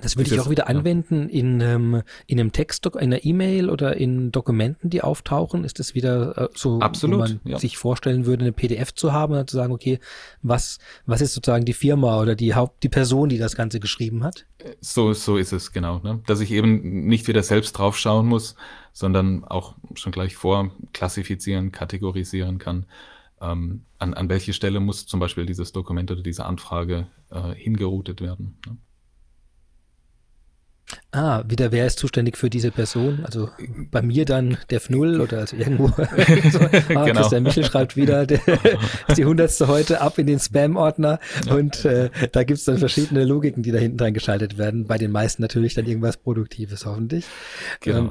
[0.00, 3.96] Das würde ich auch wieder anwenden in, ähm, in einem Text, in einer E-Mail oder
[3.96, 5.64] in Dokumenten, die auftauchen.
[5.64, 7.58] Ist das wieder äh, so, Absolut, wo man ja.
[7.58, 9.98] sich vorstellen würde, eine PDF zu haben und zu sagen, okay,
[10.42, 14.22] was, was ist sozusagen die Firma oder die Haupt, die Person, die das Ganze geschrieben
[14.22, 14.46] hat?
[14.80, 15.98] So, so ist es, genau.
[15.98, 16.20] Ne?
[16.26, 18.54] Dass ich eben nicht wieder selbst draufschauen muss,
[18.92, 22.86] sondern auch schon gleich vor klassifizieren, kategorisieren kann
[23.40, 28.20] ähm, an, an welche Stelle muss zum Beispiel dieses Dokument oder diese Anfrage äh, hingeroutet
[28.20, 28.58] werden.
[28.66, 28.76] Ne?
[31.10, 33.20] Ah, wieder wer ist zuständig für diese Person?
[33.24, 33.50] Also
[33.90, 35.88] bei mir dann der F0 oder also irgendwo.
[36.50, 37.12] so, ah, genau.
[37.12, 38.40] Christian Michel schreibt wieder der,
[39.16, 41.54] die hundertste heute ab in den Spam-Ordner ja.
[41.54, 44.86] und äh, da gibt's dann verschiedene Logiken, die da hinten dran geschaltet werden.
[44.86, 47.24] Bei den meisten natürlich dann irgendwas Produktives hoffentlich.
[47.80, 47.98] Genau.
[47.98, 48.10] Ähm,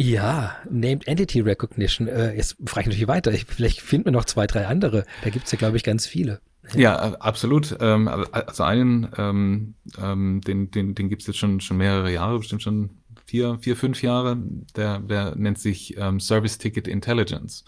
[0.00, 2.06] ja, Named Entity Recognition.
[2.06, 3.32] Äh, jetzt frage ich natürlich weiter.
[3.32, 5.04] Ich, vielleicht finden wir noch zwei, drei andere.
[5.24, 6.40] Da gibt's ja, glaube ich, ganz viele.
[6.74, 7.76] Ja, absolut.
[7.80, 12.62] Ähm, also einen, ähm, ähm, den, den, den gibt's jetzt schon, schon mehrere Jahre, bestimmt
[12.62, 12.90] schon
[13.24, 14.38] vier, vier, fünf Jahre.
[14.76, 17.64] Der, der nennt sich ähm, Service Ticket Intelligence.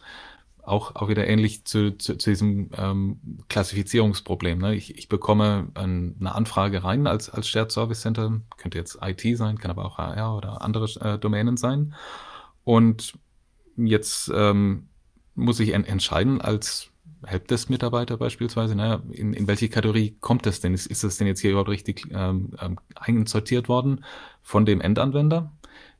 [0.62, 4.58] Auch, auch wieder ähnlich zu, zu, zu diesem ähm, Klassifizierungsproblem.
[4.58, 4.74] Ne?
[4.74, 9.36] Ich, ich bekomme ein, eine Anfrage rein als, als Shared Service Center, könnte jetzt IT
[9.36, 11.94] sein, kann aber auch HR oder andere äh, Domänen sein.
[12.64, 13.14] Und
[13.76, 14.88] jetzt ähm,
[15.34, 16.90] muss ich en entscheiden als
[17.24, 20.74] Helpdesk-Mitarbeiter beispielsweise, naja, in, in welche Kategorie kommt das denn?
[20.74, 24.04] Ist, ist das denn jetzt hier überhaupt richtig ähm, ähm, einsortiert worden
[24.42, 25.52] von dem Endanwender?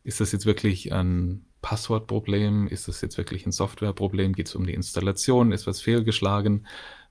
[0.03, 2.69] Ist das jetzt wirklich ein Passwortproblem?
[2.69, 4.33] Ist das jetzt wirklich ein Softwareproblem?
[4.33, 5.53] Geht es um die Installation?
[5.53, 6.67] Ist was fehlgeschlagen?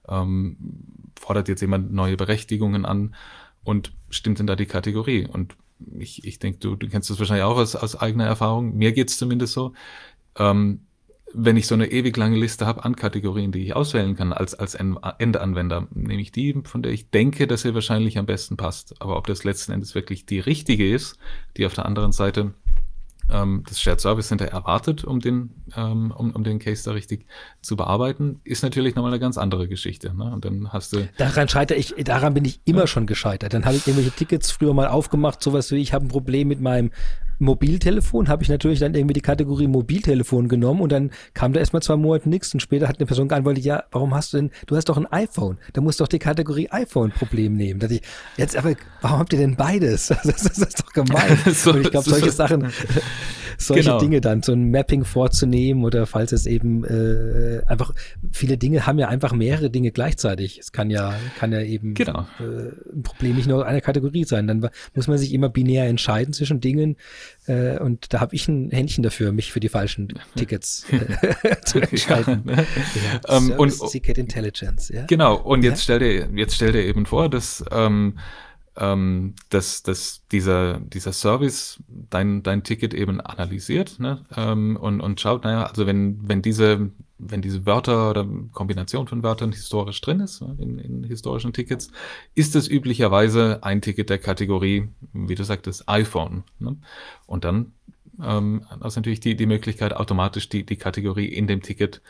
[0.07, 0.57] Ähm,
[1.19, 3.15] fordert jetzt jemand neue Berechtigungen an?
[3.63, 5.27] Und stimmt denn da die Kategorie?
[5.27, 5.55] Und
[5.97, 8.75] ich, ich denke, du, du kennst das wahrscheinlich auch aus, aus eigener Erfahrung.
[8.75, 9.73] Mir geht's zumindest so.
[10.37, 10.81] Ähm,
[11.33, 14.55] wenn ich so eine ewig lange Liste habe an Kategorien, die ich auswählen kann als,
[14.55, 18.99] als Endanwender, nehme ich die, von der ich denke, dass sie wahrscheinlich am besten passt.
[19.01, 21.19] Aber ob das letzten Endes wirklich die richtige ist,
[21.57, 22.53] die auf der anderen Seite
[23.31, 27.25] ähm, das Shared Service Center erwartet, um den, ähm, um, um den Case da richtig
[27.61, 30.15] zu bearbeiten, ist natürlich nochmal eine ganz andere Geschichte.
[30.15, 30.31] Ne?
[30.31, 31.07] Und dann hast du.
[31.17, 32.87] Daran scheitere ich, daran bin ich immer ja.
[32.87, 33.53] schon gescheitert.
[33.53, 36.61] Dann habe ich irgendwelche Tickets früher mal aufgemacht, sowas wie ich habe ein Problem mit
[36.61, 36.91] meinem
[37.39, 41.81] Mobiltelefon habe ich natürlich dann irgendwie die Kategorie Mobiltelefon genommen und dann kam da erstmal
[41.81, 44.75] zwei Monate nichts und später hat eine Person geantwortet, ja, warum hast du denn, du
[44.75, 47.79] hast doch ein iPhone, da musst du doch die Kategorie iPhone-Problem nehmen.
[47.79, 48.01] Dass ich,
[48.37, 50.13] jetzt aber, warum habt ihr denn beides?
[50.29, 51.37] Das, das, das ist doch gemein.
[51.53, 52.71] so, und ich glaube, solche Sachen,
[53.59, 53.99] solche genau.
[53.99, 57.93] Dinge dann, so ein Mapping vorzunehmen oder falls es eben äh, einfach,
[58.31, 60.59] viele Dinge haben ja einfach mehrere Dinge gleichzeitig.
[60.59, 62.25] Es kann ja, kann ja eben genau.
[62.39, 64.47] äh, ein Problem nicht nur einer Kategorie sein.
[64.47, 66.95] Dann muss man sich immer binär entscheiden zwischen Dingen,
[67.47, 71.79] äh, und da habe ich ein Händchen dafür, mich für die falschen Tickets äh, zu
[71.79, 72.43] entscheiden.
[72.47, 72.67] Ja, ne?
[73.27, 73.37] ja.
[73.37, 74.89] Um, und, Ticket Intelligence.
[74.89, 75.05] Ja?
[75.05, 75.35] Genau.
[75.35, 75.83] Und jetzt ja?
[75.83, 78.19] stell dir jetzt stell dir eben vor, dass ähm,
[78.79, 84.25] ähm, dass, dass dieser, dieser Service dein, dein Ticket eben analysiert ne?
[84.35, 89.21] ähm, und, und schaut, naja, also wenn, wenn diese, wenn diese Wörter oder Kombination von
[89.21, 91.91] Wörtern historisch drin ist, ne, in, in historischen Tickets,
[92.35, 96.43] ist es üblicherweise ein Ticket der Kategorie, wie du sagtest, iPhone.
[96.59, 96.77] Ne?
[97.25, 97.73] Und dann
[98.23, 102.01] ähm, hast du natürlich die, die Möglichkeit, automatisch die, die Kategorie in dem Ticket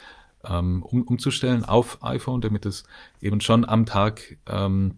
[0.44, 2.84] ähm, um, umzustellen auf iPhone, damit es
[3.22, 4.96] eben schon am Tag ähm,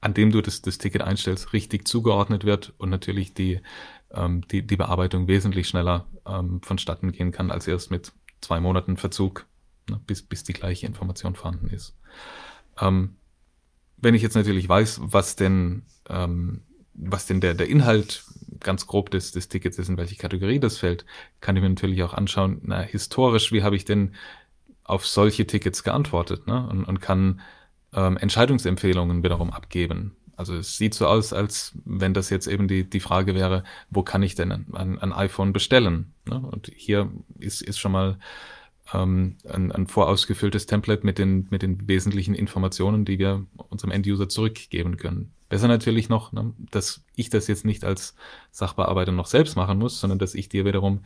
[0.00, 3.60] an dem du das, das Ticket einstellst, richtig zugeordnet wird und natürlich die,
[4.12, 8.96] ähm, die, die Bearbeitung wesentlich schneller ähm, vonstatten gehen kann, als erst mit zwei Monaten
[8.96, 9.46] Verzug,
[9.88, 11.96] ne, bis, bis die gleiche Information vorhanden ist.
[12.80, 13.16] Ähm,
[13.96, 16.62] wenn ich jetzt natürlich weiß, was denn, ähm,
[16.94, 18.24] was denn der, der Inhalt
[18.60, 21.04] ganz grob des, des Tickets ist, in welche Kategorie das fällt,
[21.40, 24.14] kann ich mir natürlich auch anschauen, na, historisch, wie habe ich denn
[24.84, 26.66] auf solche Tickets geantwortet ne?
[26.68, 27.40] und, und kann
[27.94, 30.16] ähm, Entscheidungsempfehlungen wiederum abgeben.
[30.36, 34.02] Also es sieht so aus, als wenn das jetzt eben die, die Frage wäre, wo
[34.02, 36.12] kann ich denn ein, ein iPhone bestellen?
[36.26, 36.38] Ne?
[36.38, 37.10] Und hier
[37.40, 38.18] ist, ist schon mal
[38.94, 44.28] ähm, ein, ein vorausgefülltes Template mit den, mit den wesentlichen Informationen, die wir unserem Enduser
[44.28, 45.32] zurückgeben können.
[45.48, 48.14] Besser natürlich noch, ne, dass ich das jetzt nicht als
[48.50, 51.04] Sachbearbeiter noch selbst machen muss, sondern dass ich dir wiederum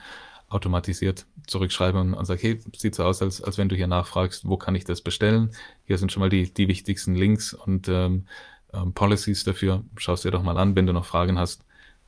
[0.53, 4.49] automatisiert zurückschreibe und, und sage, hey, sieht so aus, als, als wenn du hier nachfragst,
[4.49, 5.51] wo kann ich das bestellen?
[5.85, 8.27] Hier sind schon mal die, die wichtigsten Links und ähm,
[8.73, 9.85] ähm, Policies dafür.
[9.97, 11.65] Schau es dir doch mal an, wenn du noch Fragen hast.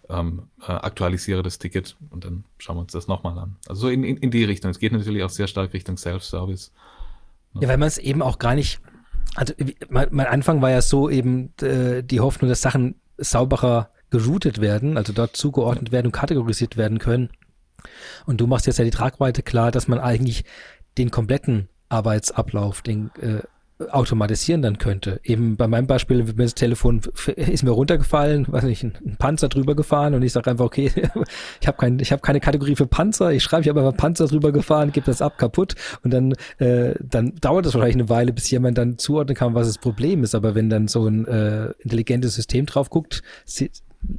[0.09, 3.57] Ähm, äh, aktualisiere das Ticket und dann schauen wir uns das nochmal an.
[3.67, 4.71] Also so in, in, in die Richtung.
[4.71, 6.73] Es geht natürlich auch sehr stark Richtung Self-Service.
[7.61, 8.81] Ja, weil man es eben auch gar nicht,
[9.35, 9.55] also
[9.89, 14.97] mein, mein Anfang war ja so eben äh, die Hoffnung, dass Sachen sauberer geroutet werden,
[14.97, 17.31] also dort zugeordnet werden und kategorisiert werden können.
[18.27, 20.45] Und du machst jetzt ja die Tragweite klar, dass man eigentlich
[20.99, 23.43] den kompletten Arbeitsablauf, den äh,
[23.91, 25.21] automatisieren dann könnte.
[25.25, 27.01] Eben bei meinem Beispiel, wenn das Telefon
[27.37, 30.93] ist mir runtergefallen, weiß nicht, ein Panzer drüber gefahren und ich sage einfach, okay,
[31.61, 34.27] ich habe kein, ich hab keine Kategorie für Panzer, ich schreibe, ich habe einfach Panzer
[34.27, 38.33] drüber gefahren, gebe das ab, kaputt und dann, äh, dann dauert es wahrscheinlich eine Weile,
[38.33, 40.37] bis jemand dann zuordnen kann, was das Problem ist.
[40.37, 43.23] Aber wenn dann so ein äh, intelligentes System drauf guckt,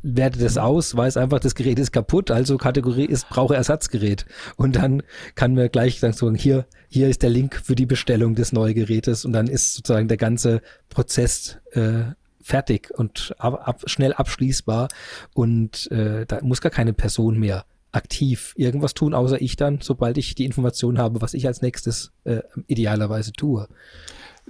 [0.01, 4.25] werte das aus, weiß einfach, das Gerät ist kaputt, also Kategorie ist, brauche Ersatzgerät.
[4.55, 5.03] Und dann
[5.36, 9.25] kann mir gleich sagen, hier, hier ist der Link für die Bestellung des neuen Gerätes
[9.25, 12.03] und dann ist sozusagen der ganze Prozess äh,
[12.41, 14.89] fertig und ab, ab, schnell abschließbar
[15.33, 20.17] und äh, da muss gar keine Person mehr aktiv irgendwas tun, außer ich dann, sobald
[20.17, 23.67] ich die Information habe, was ich als nächstes äh, idealerweise tue.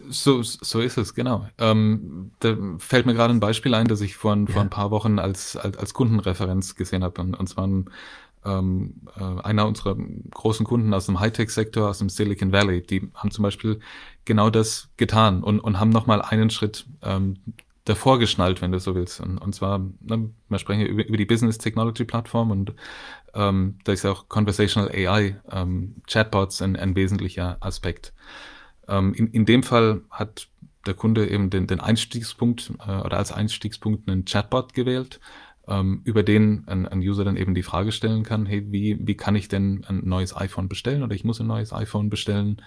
[0.10, 1.48] So, so ist es, genau.
[1.58, 4.46] Ähm, da fällt mir gerade ein Beispiel ein, das ich vor, ja.
[4.48, 7.22] vor ein paar Wochen als, als, als Kundenreferenz gesehen habe.
[7.22, 7.90] Und, und zwar ein,
[8.46, 13.32] ähm, äh, einer unserer großen Kunden aus dem Hightech-Sektor, aus dem Silicon Valley, die haben
[13.32, 13.80] zum Beispiel
[14.26, 17.38] genau das getan und, und haben nochmal einen Schritt ähm,
[17.86, 19.22] davor geschnallt, wenn du so willst.
[19.22, 22.74] Und, und zwar, ne, wir sprechen hier über, über die Business Technology Plattform und
[23.34, 28.14] ähm, da ist auch Conversational AI, ähm, Chatbots ein, ein wesentlicher Aspekt.
[28.88, 30.48] Ähm, in, in dem Fall hat
[30.86, 35.20] der Kunde eben den, den Einstiegspunkt äh, oder als Einstiegspunkt einen Chatbot gewählt,
[35.68, 39.16] ähm, über den ein, ein, User dann eben die Frage stellen kann, hey, wie, wie
[39.16, 42.62] kann ich denn ein neues iPhone bestellen oder ich muss ein neues iPhone bestellen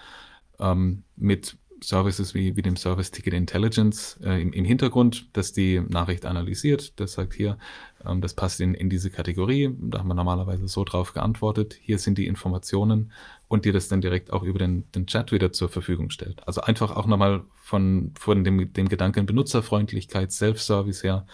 [0.59, 5.79] ähm, mit Services wie, wie dem Service Ticket Intelligence äh, im, im Hintergrund, dass die
[5.79, 7.57] Nachricht analysiert, das sagt hier,
[8.05, 11.97] ähm, das passt in, in diese Kategorie, da haben wir normalerweise so drauf geantwortet, hier
[11.97, 13.11] sind die Informationen
[13.47, 16.47] und dir das dann direkt auch über den, den Chat wieder zur Verfügung stellt.
[16.47, 21.25] Also einfach auch nochmal von, von dem, dem Gedanken Benutzerfreundlichkeit, Self-Service her,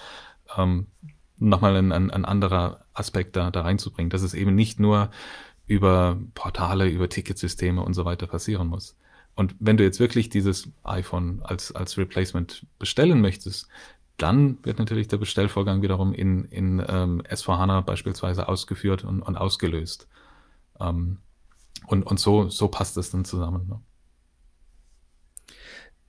[0.58, 0.88] ähm,
[1.38, 5.10] nochmal ein, ein, ein anderer Aspekt da, da reinzubringen, dass es eben nicht nur
[5.68, 8.96] über Portale, über Ticketsysteme und so weiter passieren muss.
[9.36, 13.68] Und wenn du jetzt wirklich dieses iPhone als, als Replacement bestellen möchtest,
[14.18, 20.08] dann wird natürlich der Bestellvorgang wiederum in, in ähm, S4HANA beispielsweise ausgeführt und, und ausgelöst.
[20.80, 21.18] Ähm,
[21.88, 23.68] und, und so, so passt das dann zusammen.
[23.68, 23.80] Ne?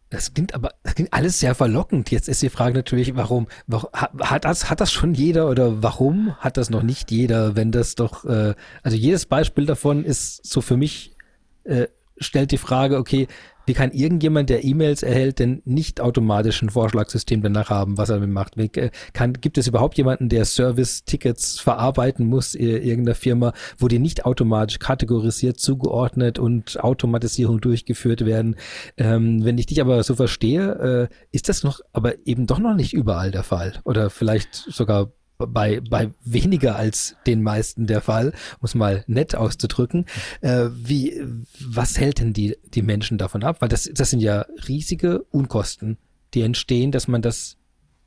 [0.08, 2.12] Das klingt aber, das klingt alles sehr verlockend.
[2.12, 6.36] Jetzt ist die Frage natürlich, warum, warum hat das, hat das schon jeder oder warum
[6.36, 8.54] hat das noch nicht jeder, wenn das doch, äh,
[8.84, 11.16] also jedes Beispiel davon ist so für mich
[11.64, 11.88] äh,
[12.18, 13.28] stellt die Frage, okay,
[13.66, 18.16] wie kann irgendjemand, der E-Mails erhält, denn nicht automatisch ein Vorschlagssystem danach haben, was er
[18.16, 18.56] damit macht?
[18.56, 24.24] Äh, kann, gibt es überhaupt jemanden, der Service-Tickets verarbeiten muss, irgendeiner Firma, wo die nicht
[24.24, 28.54] automatisch kategorisiert, zugeordnet und Automatisierung durchgeführt werden?
[28.96, 32.74] Ähm, wenn ich dich aber so verstehe, äh, ist das noch, aber eben doch noch
[32.74, 33.80] nicht überall der Fall.
[33.84, 40.06] Oder vielleicht sogar bei, bei weniger als den meisten der Fall, muss mal nett auszudrücken.
[40.40, 41.22] Äh, wie,
[41.60, 43.60] was hält denn die, die Menschen davon ab?
[43.60, 45.98] Weil das, das sind ja riesige Unkosten,
[46.34, 47.56] die entstehen, dass man das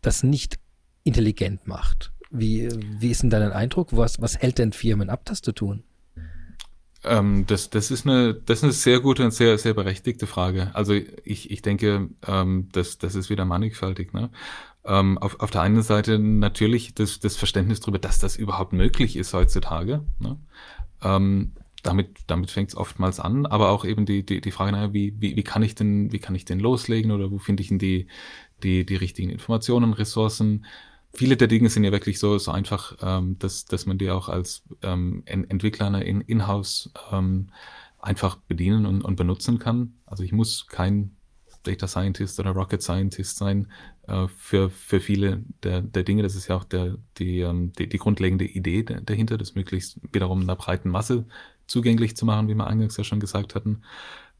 [0.02, 0.60] das nicht
[1.04, 2.12] intelligent macht.
[2.32, 2.70] Wie,
[3.00, 3.90] wie ist denn dein Eindruck?
[3.96, 5.84] Was, was hält denn Firmen ab, das zu tun?
[7.04, 10.72] Ähm, das, das, ist eine, das ist eine sehr gute und sehr, sehr berechtigte Frage.
[10.76, 14.14] Also ich, ich denke, ähm, das, das ist wieder mannigfaltig.
[14.14, 14.30] Ne?
[14.86, 19.16] Ähm, auf, auf der einen Seite natürlich das, das Verständnis darüber, dass das überhaupt möglich
[19.16, 20.04] ist heutzutage.
[20.20, 20.38] Ne?
[21.02, 21.54] Ähm,
[21.84, 25.14] damit, damit fängt es oftmals an, aber auch eben die, die, die Frage, naja, wie,
[25.20, 27.80] wie, wie kann ich denn, wie kann ich denn loslegen oder wo finde ich denn
[27.80, 28.08] die,
[28.64, 30.66] die, die richtigen Informationen, Ressourcen?
[31.14, 34.30] viele der Dinge sind ja wirklich so, so einfach, ähm, dass, dass man die auch
[34.30, 37.48] als ähm, Entwickler in In-house ähm,
[38.00, 39.94] einfach bedienen und, und benutzen kann.
[40.06, 41.16] Also ich muss kein
[41.64, 43.68] Data Scientist oder Rocket Scientist sein
[44.08, 46.24] äh, für, für viele der, der Dinge.
[46.24, 50.42] Das ist ja auch der, die, ähm, die, die grundlegende Idee dahinter, das möglichst wiederum
[50.42, 51.26] einer breiten Masse
[51.68, 53.82] zugänglich zu machen, wie wir eingangs ja schon gesagt hatten.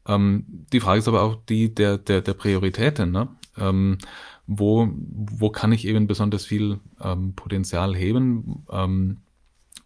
[0.06, 3.10] Ähm, die Frage ist aber auch die der, der, der Prioritäten.
[3.12, 3.28] Ne?
[3.56, 3.98] Ähm,
[4.46, 9.18] wo, wo kann ich eben besonders viel ähm, Potenzial heben ähm,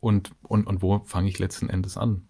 [0.00, 2.26] und, und, und wo fange ich letzten Endes an?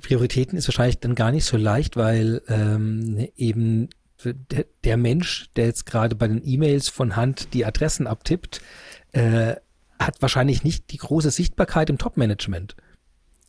[0.00, 3.88] Prioritäten ist wahrscheinlich dann gar nicht so leicht, weil ähm, eben
[4.24, 8.60] der, der, Mensch, der jetzt gerade bei den E-Mails von Hand die Adressen abtippt,
[9.12, 9.56] äh,
[9.98, 12.76] hat wahrscheinlich nicht die große Sichtbarkeit im Top-Management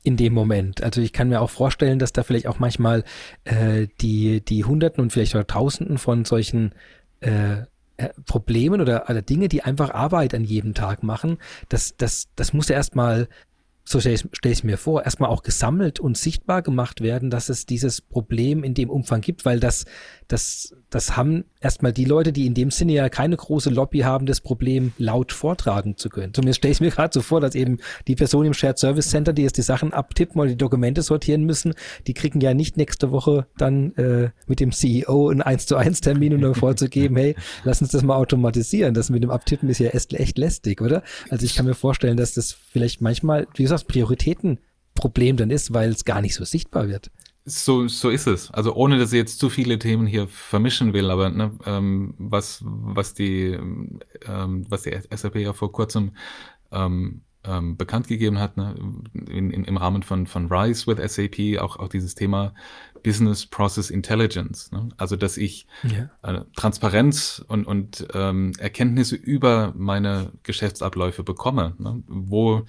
[0.04, 0.82] in dem Moment.
[0.82, 3.04] Also ich kann mir auch vorstellen, dass da vielleicht auch manchmal
[3.43, 6.74] äh, die, die Hunderten und vielleicht auch Tausenden von solchen
[7.20, 7.64] äh,
[7.98, 12.54] äh Problemen oder, oder Dinge, die einfach Arbeit an jedem Tag machen, das, das, das
[12.54, 13.28] muss ja erstmal
[13.88, 17.48] so stelle ich, stell ich mir vor, erstmal auch gesammelt und sichtbar gemacht werden, dass
[17.48, 19.86] es dieses Problem in dem Umfang gibt, weil das,
[20.28, 24.26] das, das haben erstmal die Leute, die in dem Sinne ja keine große Lobby haben,
[24.26, 26.34] das Problem laut vortragen zu können.
[26.34, 29.34] Zumindest stelle ich mir gerade so vor, dass eben die Person im Shared Service Center,
[29.34, 31.74] die jetzt die Sachen abtippen oder die Dokumente sortieren müssen,
[32.08, 36.02] die kriegen ja nicht nächste Woche dann äh, mit dem CEO einen 1 zu 1
[36.02, 38.94] Termin, um dann vorzugeben, hey, lass uns das mal automatisieren.
[38.94, 41.04] Das mit dem Abtippen ist ja echt, echt lästig, oder?
[41.30, 45.74] Also ich kann mir vorstellen, dass das vielleicht manchmal, wie gesagt, das Prioritätenproblem dann ist,
[45.74, 47.12] weil es gar nicht so sichtbar wird.
[47.50, 48.52] So, so ist es.
[48.52, 52.62] Also ohne, dass ich jetzt zu viele Themen hier vermischen will, aber ne, ähm, was,
[52.66, 53.58] was die,
[54.26, 56.12] ähm, was die SAP ja vor kurzem
[56.74, 58.76] ähm, ähm, bekannt gegeben hat, ne,
[59.30, 62.54] in, in, im Rahmen von, von RISE with SAP, auch, auch dieses Thema
[63.02, 64.70] Business Process Intelligence.
[64.74, 64.89] Ne?
[64.98, 66.10] Also, dass ich ja.
[66.24, 71.76] äh, Transparenz und, und ähm, Erkenntnisse über meine Geschäftsabläufe bekomme.
[71.78, 72.04] Ne?
[72.08, 72.66] Wo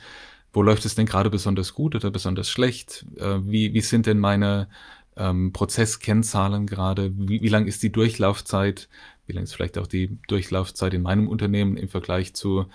[0.53, 3.07] wo läuft es denn gerade besonders gut oder besonders schlecht?
[3.17, 4.69] Äh, wie, wie sind denn meine
[5.17, 7.13] ähm, Prozesskennzahlen gerade?
[7.17, 8.89] Wie, wie lang ist die Durchlaufzeit?
[9.27, 12.67] Wie lang ist vielleicht auch die Durchlaufzeit in meinem Unternehmen im Vergleich zu,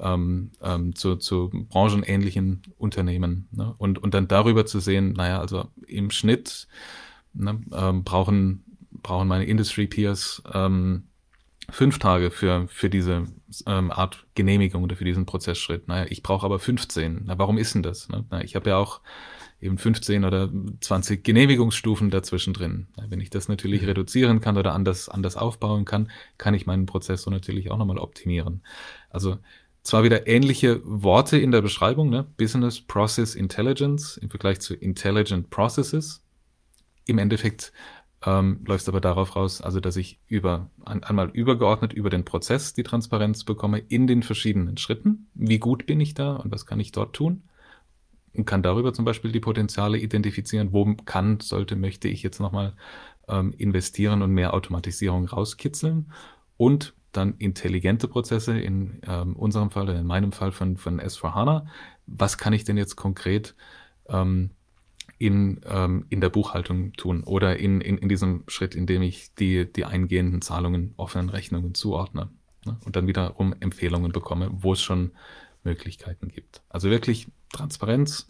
[0.00, 3.48] ähm, ähm, zu, zu branchenähnlichen Unternehmen?
[3.50, 3.74] Ne?
[3.76, 6.66] Und, und dann darüber zu sehen, naja, also im Schnitt
[7.34, 11.07] ne, ähm, brauchen, brauchen meine Industry Peers ähm,
[11.70, 13.26] fünf Tage für, für diese
[13.66, 15.88] ähm, Art Genehmigung oder für diesen Prozessschritt.
[15.88, 17.22] Naja, ich brauche aber 15.
[17.26, 18.08] Na, warum ist denn das?
[18.08, 19.00] Na, ich habe ja auch
[19.60, 20.50] eben 15 oder
[20.80, 22.88] 20 Genehmigungsstufen dazwischen drin.
[22.96, 23.88] Na, wenn ich das natürlich mhm.
[23.88, 27.98] reduzieren kann oder anders, anders aufbauen kann, kann ich meinen Prozess so natürlich auch nochmal
[27.98, 28.62] optimieren.
[29.10, 29.38] Also
[29.82, 32.24] zwar wieder ähnliche Worte in der Beschreibung, ne?
[32.36, 36.22] Business Process Intelligence im Vergleich zu Intelligent Processes.
[37.06, 37.72] Im Endeffekt
[38.24, 42.74] ähm, läuft aber darauf raus, also dass ich über ein, einmal übergeordnet über den Prozess
[42.74, 45.28] die Transparenz bekomme in den verschiedenen Schritten.
[45.34, 47.44] Wie gut bin ich da und was kann ich dort tun?
[48.34, 52.74] Und kann darüber zum Beispiel die Potenziale identifizieren, wo kann, sollte, möchte ich jetzt nochmal
[53.28, 56.12] ähm, investieren und mehr Automatisierung rauskitzeln
[56.56, 61.66] und dann intelligente Prozesse, in ähm, unserem Fall oder in meinem Fall von, von S4HANA.
[62.06, 63.54] Was kann ich denn jetzt konkret
[64.08, 64.50] ähm,
[65.18, 69.34] in, ähm, in der Buchhaltung tun oder in, in, in diesem Schritt, in dem ich
[69.34, 72.30] die, die eingehenden Zahlungen offenen Rechnungen zuordne
[72.64, 72.78] ne?
[72.84, 75.12] und dann wiederum Empfehlungen bekomme, wo es schon
[75.64, 76.62] Möglichkeiten gibt.
[76.68, 78.28] Also wirklich Transparenz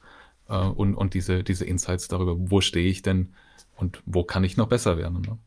[0.48, 3.34] äh, und, und diese, diese Insights darüber, wo stehe ich denn
[3.76, 5.20] und wo kann ich noch besser werden.
[5.20, 5.38] Ne?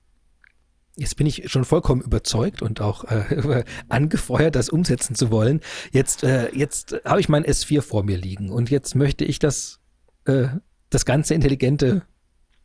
[0.95, 5.61] Jetzt bin ich schon vollkommen überzeugt und auch äh, angefeuert, das umsetzen zu wollen.
[5.91, 9.79] Jetzt, äh, jetzt habe ich mein S4 vor mir liegen und jetzt möchte ich das
[10.25, 10.49] äh,
[10.91, 12.03] das ganze Intelligente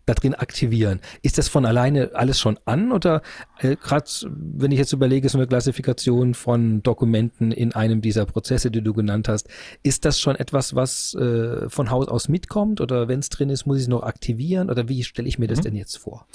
[0.07, 1.01] da drin aktivieren.
[1.23, 3.23] Ist das von alleine alles schon an oder
[3.59, 8.71] äh, gerade wenn ich jetzt überlege, so eine Klassifikation von Dokumenten in einem dieser Prozesse,
[8.71, 9.49] die du genannt hast,
[9.83, 13.67] ist das schon etwas, was äh, von Haus aus mitkommt oder wenn es drin ist,
[13.67, 15.65] muss ich es noch aktivieren oder wie stelle ich mir das mhm.
[15.65, 16.27] denn jetzt vor?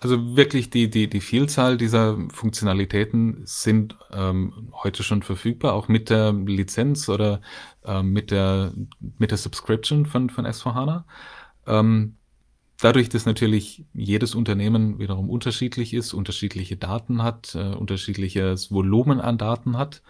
[0.00, 6.08] Also wirklich die, die, die Vielzahl dieser Funktionalitäten sind ähm, heute schon verfügbar, auch mit
[6.08, 7.42] der Lizenz oder
[7.84, 8.72] ähm, mit, der,
[9.18, 11.04] mit der Subscription von, von S4HANA.
[11.68, 12.16] Ähm,
[12.80, 19.38] dadurch, dass natürlich jedes Unternehmen wiederum unterschiedlich ist, unterschiedliche Daten hat, äh, unterschiedliches Volumen an
[19.38, 20.02] Daten hat,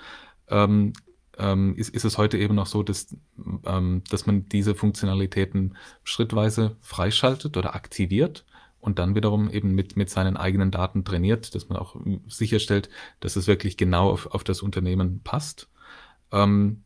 [0.48, 0.92] ähm,
[1.38, 3.16] ähm, ist, ist es heute eben noch so, dass,
[3.64, 8.44] ähm, dass man diese Funktionalitäten schrittweise freischaltet oder aktiviert
[8.80, 11.96] und dann wiederum eben mit, mit seinen eigenen Daten trainiert, dass man auch
[12.28, 12.88] sicherstellt,
[13.20, 15.68] dass es wirklich genau auf, auf das Unternehmen passt.
[16.32, 16.84] Ähm,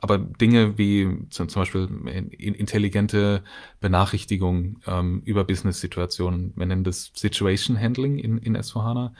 [0.00, 1.88] aber Dinge wie zum, Beispiel
[2.32, 3.42] intelligente
[3.80, 9.12] Benachrichtigung ähm, über Business-Situationen, wir nennen das Situation Handling in, in S4HANA,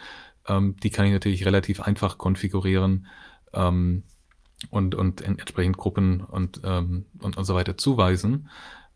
[0.49, 3.07] ähm, die kann ich natürlich relativ einfach konfigurieren
[3.53, 4.03] ähm,
[4.70, 8.49] und, und entsprechend Gruppen und, ähm, und, und so weiter zuweisen.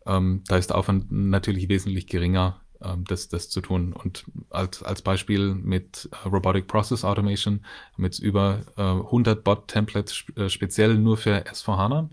[0.06, 3.92] Ähm, da ist der Aufwand natürlich wesentlich geringer, ähm, das, das zu tun.
[3.92, 7.60] Und als, als Beispiel mit äh, Robotic Process Automation
[7.96, 12.08] mit über äh, 100 Bot-Templates äh, speziell nur für S4HANA,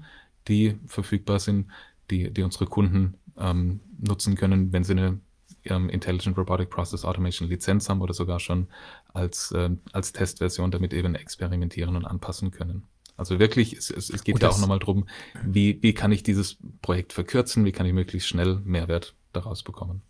[0.47, 1.68] die verfügbar sind,
[2.09, 5.20] die, die unsere Kunden ähm, nutzen können, wenn sie eine
[5.66, 8.68] ähm, Intelligent Robotic Process Automation Lizenz haben oder sogar schon
[9.13, 12.84] als, äh, als Testversion damit eben experimentieren und anpassen können.
[13.18, 15.07] Also wirklich, es, es, es geht ja auch nochmal drum,
[15.45, 20.01] wie, wie kann ich dieses Projekt verkürzen, wie kann ich möglichst schnell Mehrwert daraus bekommen.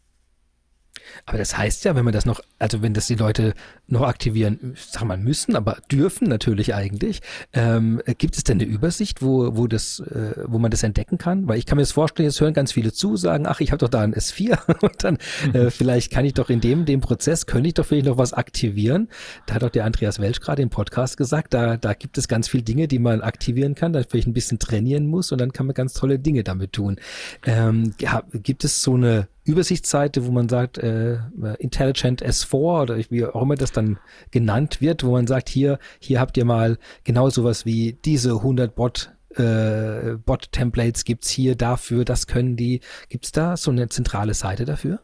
[1.26, 3.54] Aber das heißt ja, wenn man das noch, also wenn das die Leute
[3.88, 7.22] noch aktivieren, sag mal müssen, aber dürfen natürlich eigentlich,
[7.54, 11.48] ähm, gibt es denn eine Übersicht, wo, wo das, äh, wo man das entdecken kann?
[11.48, 13.80] Weil ich kann mir das vorstellen, jetzt hören ganz viele zu, sagen, ach, ich habe
[13.80, 15.18] doch da ein S4 und dann
[15.54, 18.34] äh, vielleicht kann ich doch in dem, dem Prozess, könnte ich doch vielleicht noch was
[18.34, 19.10] aktivieren.
[19.46, 22.48] Da hat doch der Andreas Welsch gerade im Podcast gesagt, da, da gibt es ganz
[22.48, 25.66] viele Dinge, die man aktivieren kann, da vielleicht ein bisschen trainieren muss und dann kann
[25.66, 26.98] man ganz tolle Dinge damit tun.
[27.46, 31.20] Ähm, ja, gibt es so eine Übersichtsseite, wo man sagt, äh,
[31.60, 34.00] Intelligent S4 oder wie auch immer das dann
[34.32, 38.76] genannt wird, wo man sagt, hier, hier habt ihr mal genau sowas wie diese 100
[38.76, 42.80] Bot äh, Bot-Templates gibt's hier dafür, das können die.
[43.10, 45.02] Gibt's da so eine zentrale Seite dafür?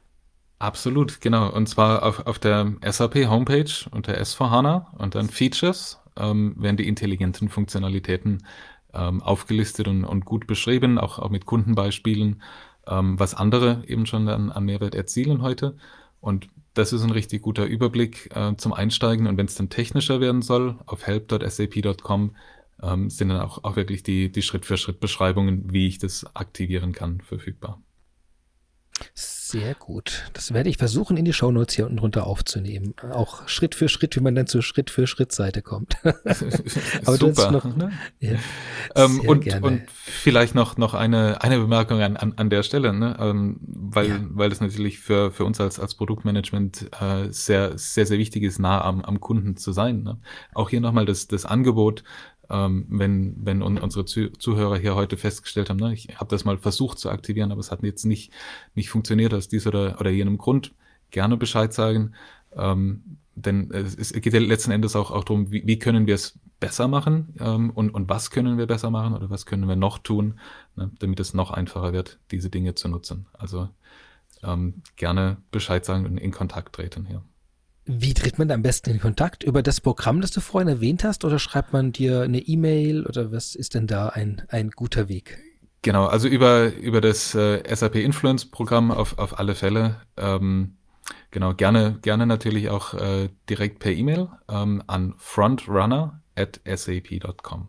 [0.58, 1.52] Absolut, genau.
[1.52, 6.88] Und zwar auf, auf der SAP Homepage unter S4HANA und dann Features ähm, werden die
[6.88, 8.46] intelligenten Funktionalitäten
[8.94, 12.42] ähm, aufgelistet und, und gut beschrieben, auch, auch mit Kundenbeispielen
[12.88, 15.76] ähm, was andere eben schon an, an Mehrwert erzielen heute.
[16.20, 19.28] Und das ist ein richtig guter Überblick äh, zum Einsteigen.
[19.28, 22.36] Und wenn es dann technischer werden soll, auf help.sap.com
[22.82, 27.82] ähm, sind dann auch, auch wirklich die, die Schritt-für-Schritt-Beschreibungen, wie ich das aktivieren kann, verfügbar.
[29.14, 30.24] Sehr gut.
[30.34, 32.94] Das werde ich versuchen, in die Shownotes hier unten drunter aufzunehmen.
[33.12, 35.98] Auch Schritt für Schritt, wie man dann zur Schritt für Schritt Seite kommt.
[36.04, 37.52] Aber Super.
[37.52, 37.92] Noch, ne?
[38.20, 38.32] ja,
[38.96, 39.66] ähm, und, gerne.
[39.66, 43.18] und vielleicht noch, noch eine, eine Bemerkung an, an, an der Stelle, ne?
[43.20, 44.20] ähm, weil, ja.
[44.30, 48.60] weil das natürlich für, für uns als, als Produktmanagement äh, sehr, sehr, sehr wichtig ist,
[48.60, 50.04] nah am, am Kunden zu sein.
[50.04, 50.18] Ne?
[50.54, 52.04] Auch hier nochmal das, das Angebot,
[52.52, 56.58] ähm, wenn, wenn un unsere Zuhörer hier heute festgestellt haben, ne, ich habe das mal
[56.58, 58.32] versucht zu aktivieren, aber es hat jetzt nicht,
[58.76, 60.74] nicht funktioniert aus diesem oder, oder jenem Grund,
[61.12, 62.14] gerne Bescheid sagen.
[62.56, 66.38] Ähm, denn es, geht ja letzten Endes auch, auch darum, wie, wie können wir es
[66.60, 69.98] besser machen ähm, und, und was können wir besser machen oder was können wir noch
[70.00, 70.40] tun,
[70.76, 73.28] ne, damit es noch einfacher wird, diese Dinge zu nutzen.
[73.34, 73.70] Also
[74.44, 77.24] ähm, gerne Bescheid sagen und in Kontakt treten hier.
[77.94, 79.44] Wie tritt man da am besten in Kontakt?
[79.44, 83.34] Über das Programm, das du vorhin erwähnt hast, oder schreibt man dir eine E-Mail oder
[83.34, 85.40] was ist denn da ein, ein guter Weg?
[85.82, 90.02] Genau, also über, über das äh, SAP Influence Programm auf, auf alle Fälle.
[90.16, 90.78] Ähm,
[91.32, 97.68] genau, gerne, gerne natürlich auch äh, direkt per E-Mail ähm, an frontrunner at sap.com.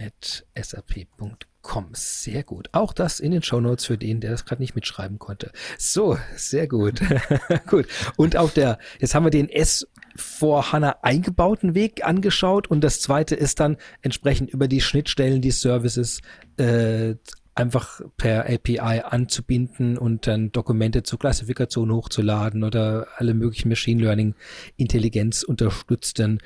[0.00, 1.36] At sap.com
[1.68, 1.88] www.ecom.
[1.92, 2.68] Sehr gut.
[2.72, 5.52] Auch das in den Show Notes für den, der das gerade nicht mitschreiben konnte.
[5.76, 7.00] So, sehr gut.
[7.66, 7.86] gut.
[8.16, 13.00] Und auf der, jetzt haben wir den S vor HANA eingebauten Weg angeschaut und das
[13.00, 16.20] zweite ist dann entsprechend über die Schnittstellen, die Services
[16.56, 17.14] äh,
[17.54, 24.34] einfach per API anzubinden und dann Dokumente zur Klassifikation hochzuladen oder alle möglichen Machine Learning
[24.76, 26.38] Intelligenz unterstützten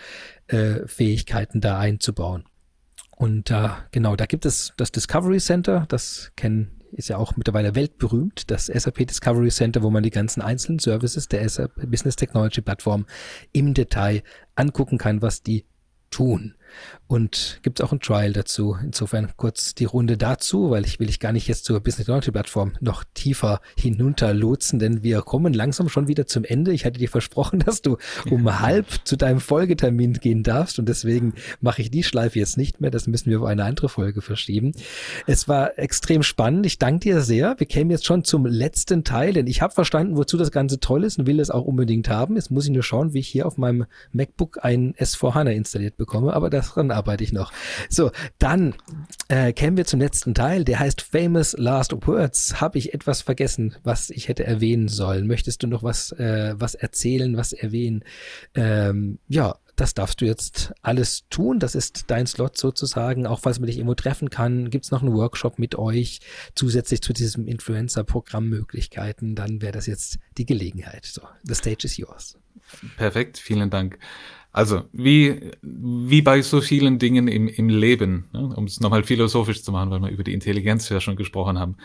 [0.48, 2.44] äh, Fähigkeiten da einzubauen.
[3.22, 7.76] Und äh, genau, da gibt es das Discovery Center, das kennen ist ja auch mittlerweile
[7.76, 12.62] weltberühmt, das SAP Discovery Center, wo man die ganzen einzelnen Services der SAP Business Technology
[12.62, 13.06] Plattform
[13.52, 14.24] im Detail
[14.56, 15.66] angucken kann, was die
[16.10, 16.56] tun.
[17.06, 18.76] Und gibt es auch ein Trial dazu.
[18.82, 22.30] Insofern kurz die Runde dazu, weil ich will ich gar nicht jetzt zur Business Technology
[22.30, 26.72] Plattform noch tiefer hinunter lotsen, denn wir kommen langsam schon wieder zum Ende.
[26.72, 27.98] Ich hatte dir versprochen, dass du
[28.30, 32.80] um halb zu deinem Folgetermin gehen darfst und deswegen mache ich die Schleife jetzt nicht
[32.80, 32.90] mehr.
[32.90, 34.72] Das müssen wir auf eine andere Folge verschieben.
[35.26, 36.64] Es war extrem spannend.
[36.66, 37.54] Ich danke dir sehr.
[37.58, 41.04] Wir kämen jetzt schon zum letzten Teil, denn ich habe verstanden, wozu das Ganze toll
[41.04, 42.36] ist und will es auch unbedingt haben.
[42.36, 46.32] Jetzt muss ich nur schauen, wie ich hier auf meinem MacBook ein S4HANA installiert bekomme,
[46.32, 47.52] aber das daran arbeite ich noch.
[47.88, 48.74] So, dann
[49.28, 52.60] äh, kämen wir zum letzten Teil, der heißt Famous Last Words.
[52.60, 55.26] Habe ich etwas vergessen, was ich hätte erwähnen sollen?
[55.26, 58.04] Möchtest du noch was, äh, was erzählen, was erwähnen?
[58.54, 61.58] Ähm, ja, das darfst du jetzt alles tun.
[61.58, 63.26] Das ist dein Slot sozusagen.
[63.26, 66.20] Auch falls man dich irgendwo treffen kann, gibt es noch einen Workshop mit euch
[66.54, 69.34] zusätzlich zu diesem Influencer-Programm Möglichkeiten.
[69.34, 71.06] Dann wäre das jetzt die Gelegenheit.
[71.06, 72.38] So, the stage is yours.
[72.96, 73.98] Perfekt, vielen Dank.
[74.52, 79.62] Also, wie, wie bei so vielen Dingen im, im Leben, ne, um es nochmal philosophisch
[79.62, 81.76] zu machen, weil wir über die Intelligenz ja schon gesprochen haben.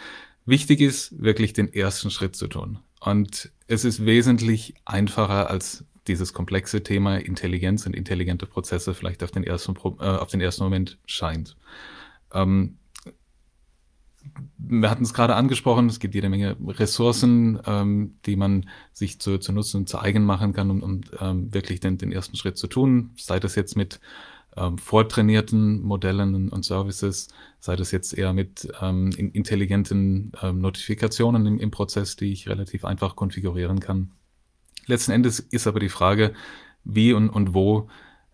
[0.46, 2.80] Wichtig ist, wirklich den ersten Schritt zu tun.
[3.00, 9.32] Und es ist wesentlich einfacher, als dieses komplexe Thema Intelligenz und intelligente Prozesse vielleicht auf
[9.32, 11.56] den ersten, äh, auf den ersten Moment scheint.
[12.34, 12.78] Ähm,
[14.58, 19.38] wir hatten es gerade angesprochen, es gibt jede Menge Ressourcen, ähm, die man sich zu,
[19.38, 22.58] zu nutzen und zu eigen machen kann, um, um ähm, wirklich den, den ersten Schritt
[22.58, 23.12] zu tun.
[23.16, 24.00] Sei das jetzt mit
[24.58, 31.60] ähm, vortrainierten Modellen und Services, sei das jetzt eher mit ähm, intelligenten ähm, Notifikationen im,
[31.60, 34.12] im Prozess, die ich relativ einfach konfigurieren kann.
[34.88, 36.34] Letzten Endes ist aber die Frage,
[36.84, 37.90] wie und, und wo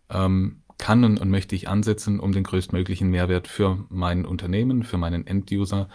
[0.10, 4.98] ähm, kann und, und möchte ich ansetzen, um den größtmöglichen Mehrwert für mein Unternehmen, für
[4.98, 5.88] meinen Enduser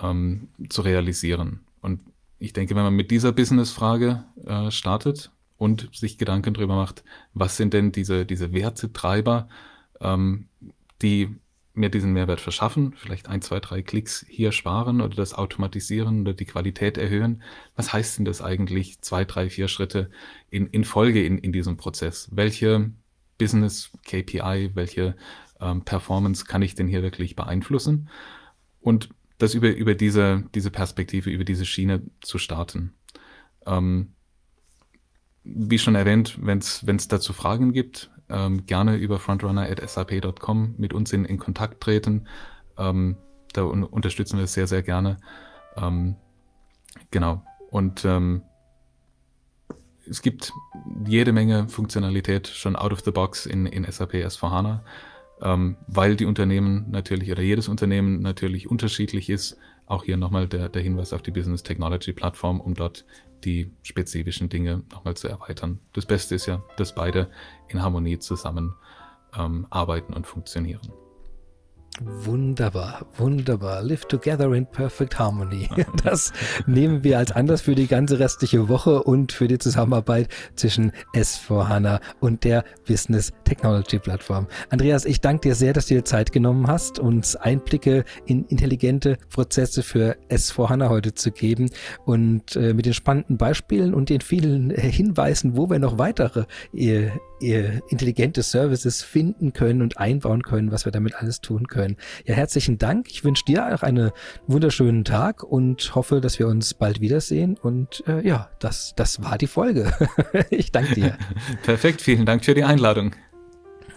[0.00, 1.62] ähm, zu realisieren.
[1.80, 2.00] Und
[2.38, 7.02] ich denke, wenn man mit dieser Business-Frage äh, startet und sich Gedanken darüber macht,
[7.34, 9.48] was sind denn diese, diese Wertetreiber,
[10.00, 10.46] ähm,
[11.02, 11.34] die
[11.74, 16.34] mir diesen Mehrwert verschaffen, vielleicht ein, zwei, drei Klicks hier sparen oder das automatisieren oder
[16.34, 17.42] die Qualität erhöhen.
[17.74, 20.08] Was heißt denn das eigentlich, zwei, drei, vier Schritte
[20.50, 22.28] in, in Folge in, in diesem Prozess?
[22.30, 22.92] Welche
[23.40, 25.16] Business KPI, welche
[25.60, 28.10] ähm, Performance kann ich denn hier wirklich beeinflussen?
[28.80, 32.92] Und das über, über diese, diese Perspektive, über diese Schiene zu starten.
[33.64, 34.12] Ähm,
[35.42, 41.24] wie schon erwähnt, wenn es dazu Fragen gibt, ähm, gerne über frontrunner.sap.com mit uns in,
[41.24, 42.28] in Kontakt treten.
[42.76, 43.16] Ähm,
[43.54, 45.16] da un unterstützen wir es sehr, sehr gerne.
[45.76, 46.16] Ähm,
[47.10, 47.42] genau.
[47.70, 48.42] Und ähm,
[50.10, 50.52] es gibt
[51.06, 54.80] jede Menge Funktionalität schon out of the box in, in SAP S4HANA,
[55.40, 59.56] ähm, weil die Unternehmen natürlich oder jedes Unternehmen natürlich unterschiedlich ist.
[59.86, 63.04] Auch hier nochmal der, der Hinweis auf die Business Technology Plattform, um dort
[63.44, 65.78] die spezifischen Dinge nochmal zu erweitern.
[65.92, 67.30] Das Beste ist ja, dass beide
[67.68, 68.74] in Harmonie zusammen
[69.36, 70.99] ähm, arbeiten und funktionieren.
[71.98, 73.82] Wunderbar, wunderbar.
[73.82, 75.68] Live together in perfect harmony.
[76.04, 76.32] Das
[76.66, 82.00] nehmen wir als Anlass für die ganze restliche Woche und für die Zusammenarbeit zwischen S4HANA
[82.20, 84.46] und der Business Technology Plattform.
[84.70, 89.18] Andreas, ich danke dir sehr, dass du dir Zeit genommen hast, uns Einblicke in intelligente
[89.28, 91.70] Prozesse für S4HANA heute zu geben
[92.06, 96.44] und äh, mit den spannenden Beispielen und den vielen äh, Hinweisen, wo wir noch weitere
[96.72, 97.10] äh,
[97.40, 101.96] intelligente Services finden können und einbauen können, was wir damit alles tun können.
[102.24, 103.08] Ja, herzlichen Dank.
[103.10, 104.10] Ich wünsche dir auch einen
[104.46, 107.56] wunderschönen Tag und hoffe, dass wir uns bald wiedersehen.
[107.60, 109.92] Und äh, ja, das, das war die Folge.
[110.50, 111.16] ich danke dir.
[111.62, 113.14] Perfekt, vielen Dank für die Einladung.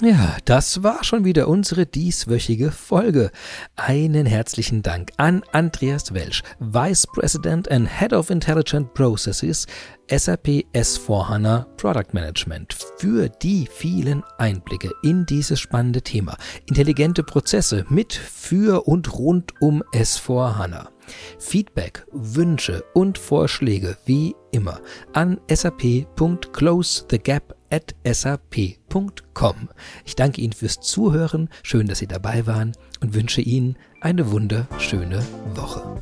[0.01, 3.31] Ja, das war schon wieder unsere dieswöchige Folge.
[3.75, 9.67] Einen herzlichen Dank an Andreas Welsch, Vice President and Head of Intelligent Processes,
[10.09, 16.37] SAP S4HANA Product Management, für die vielen Einblicke in dieses spannende Thema.
[16.67, 20.87] Intelligente Prozesse mit, für und rund um S4HANA.
[21.39, 24.79] Feedback, Wünsche und Vorschläge wie immer
[25.13, 28.82] an sap.closethegap at sap.com.
[30.05, 35.25] Ich danke Ihnen fürs Zuhören, schön, dass Sie dabei waren und wünsche Ihnen eine wunderschöne
[35.55, 36.01] Woche.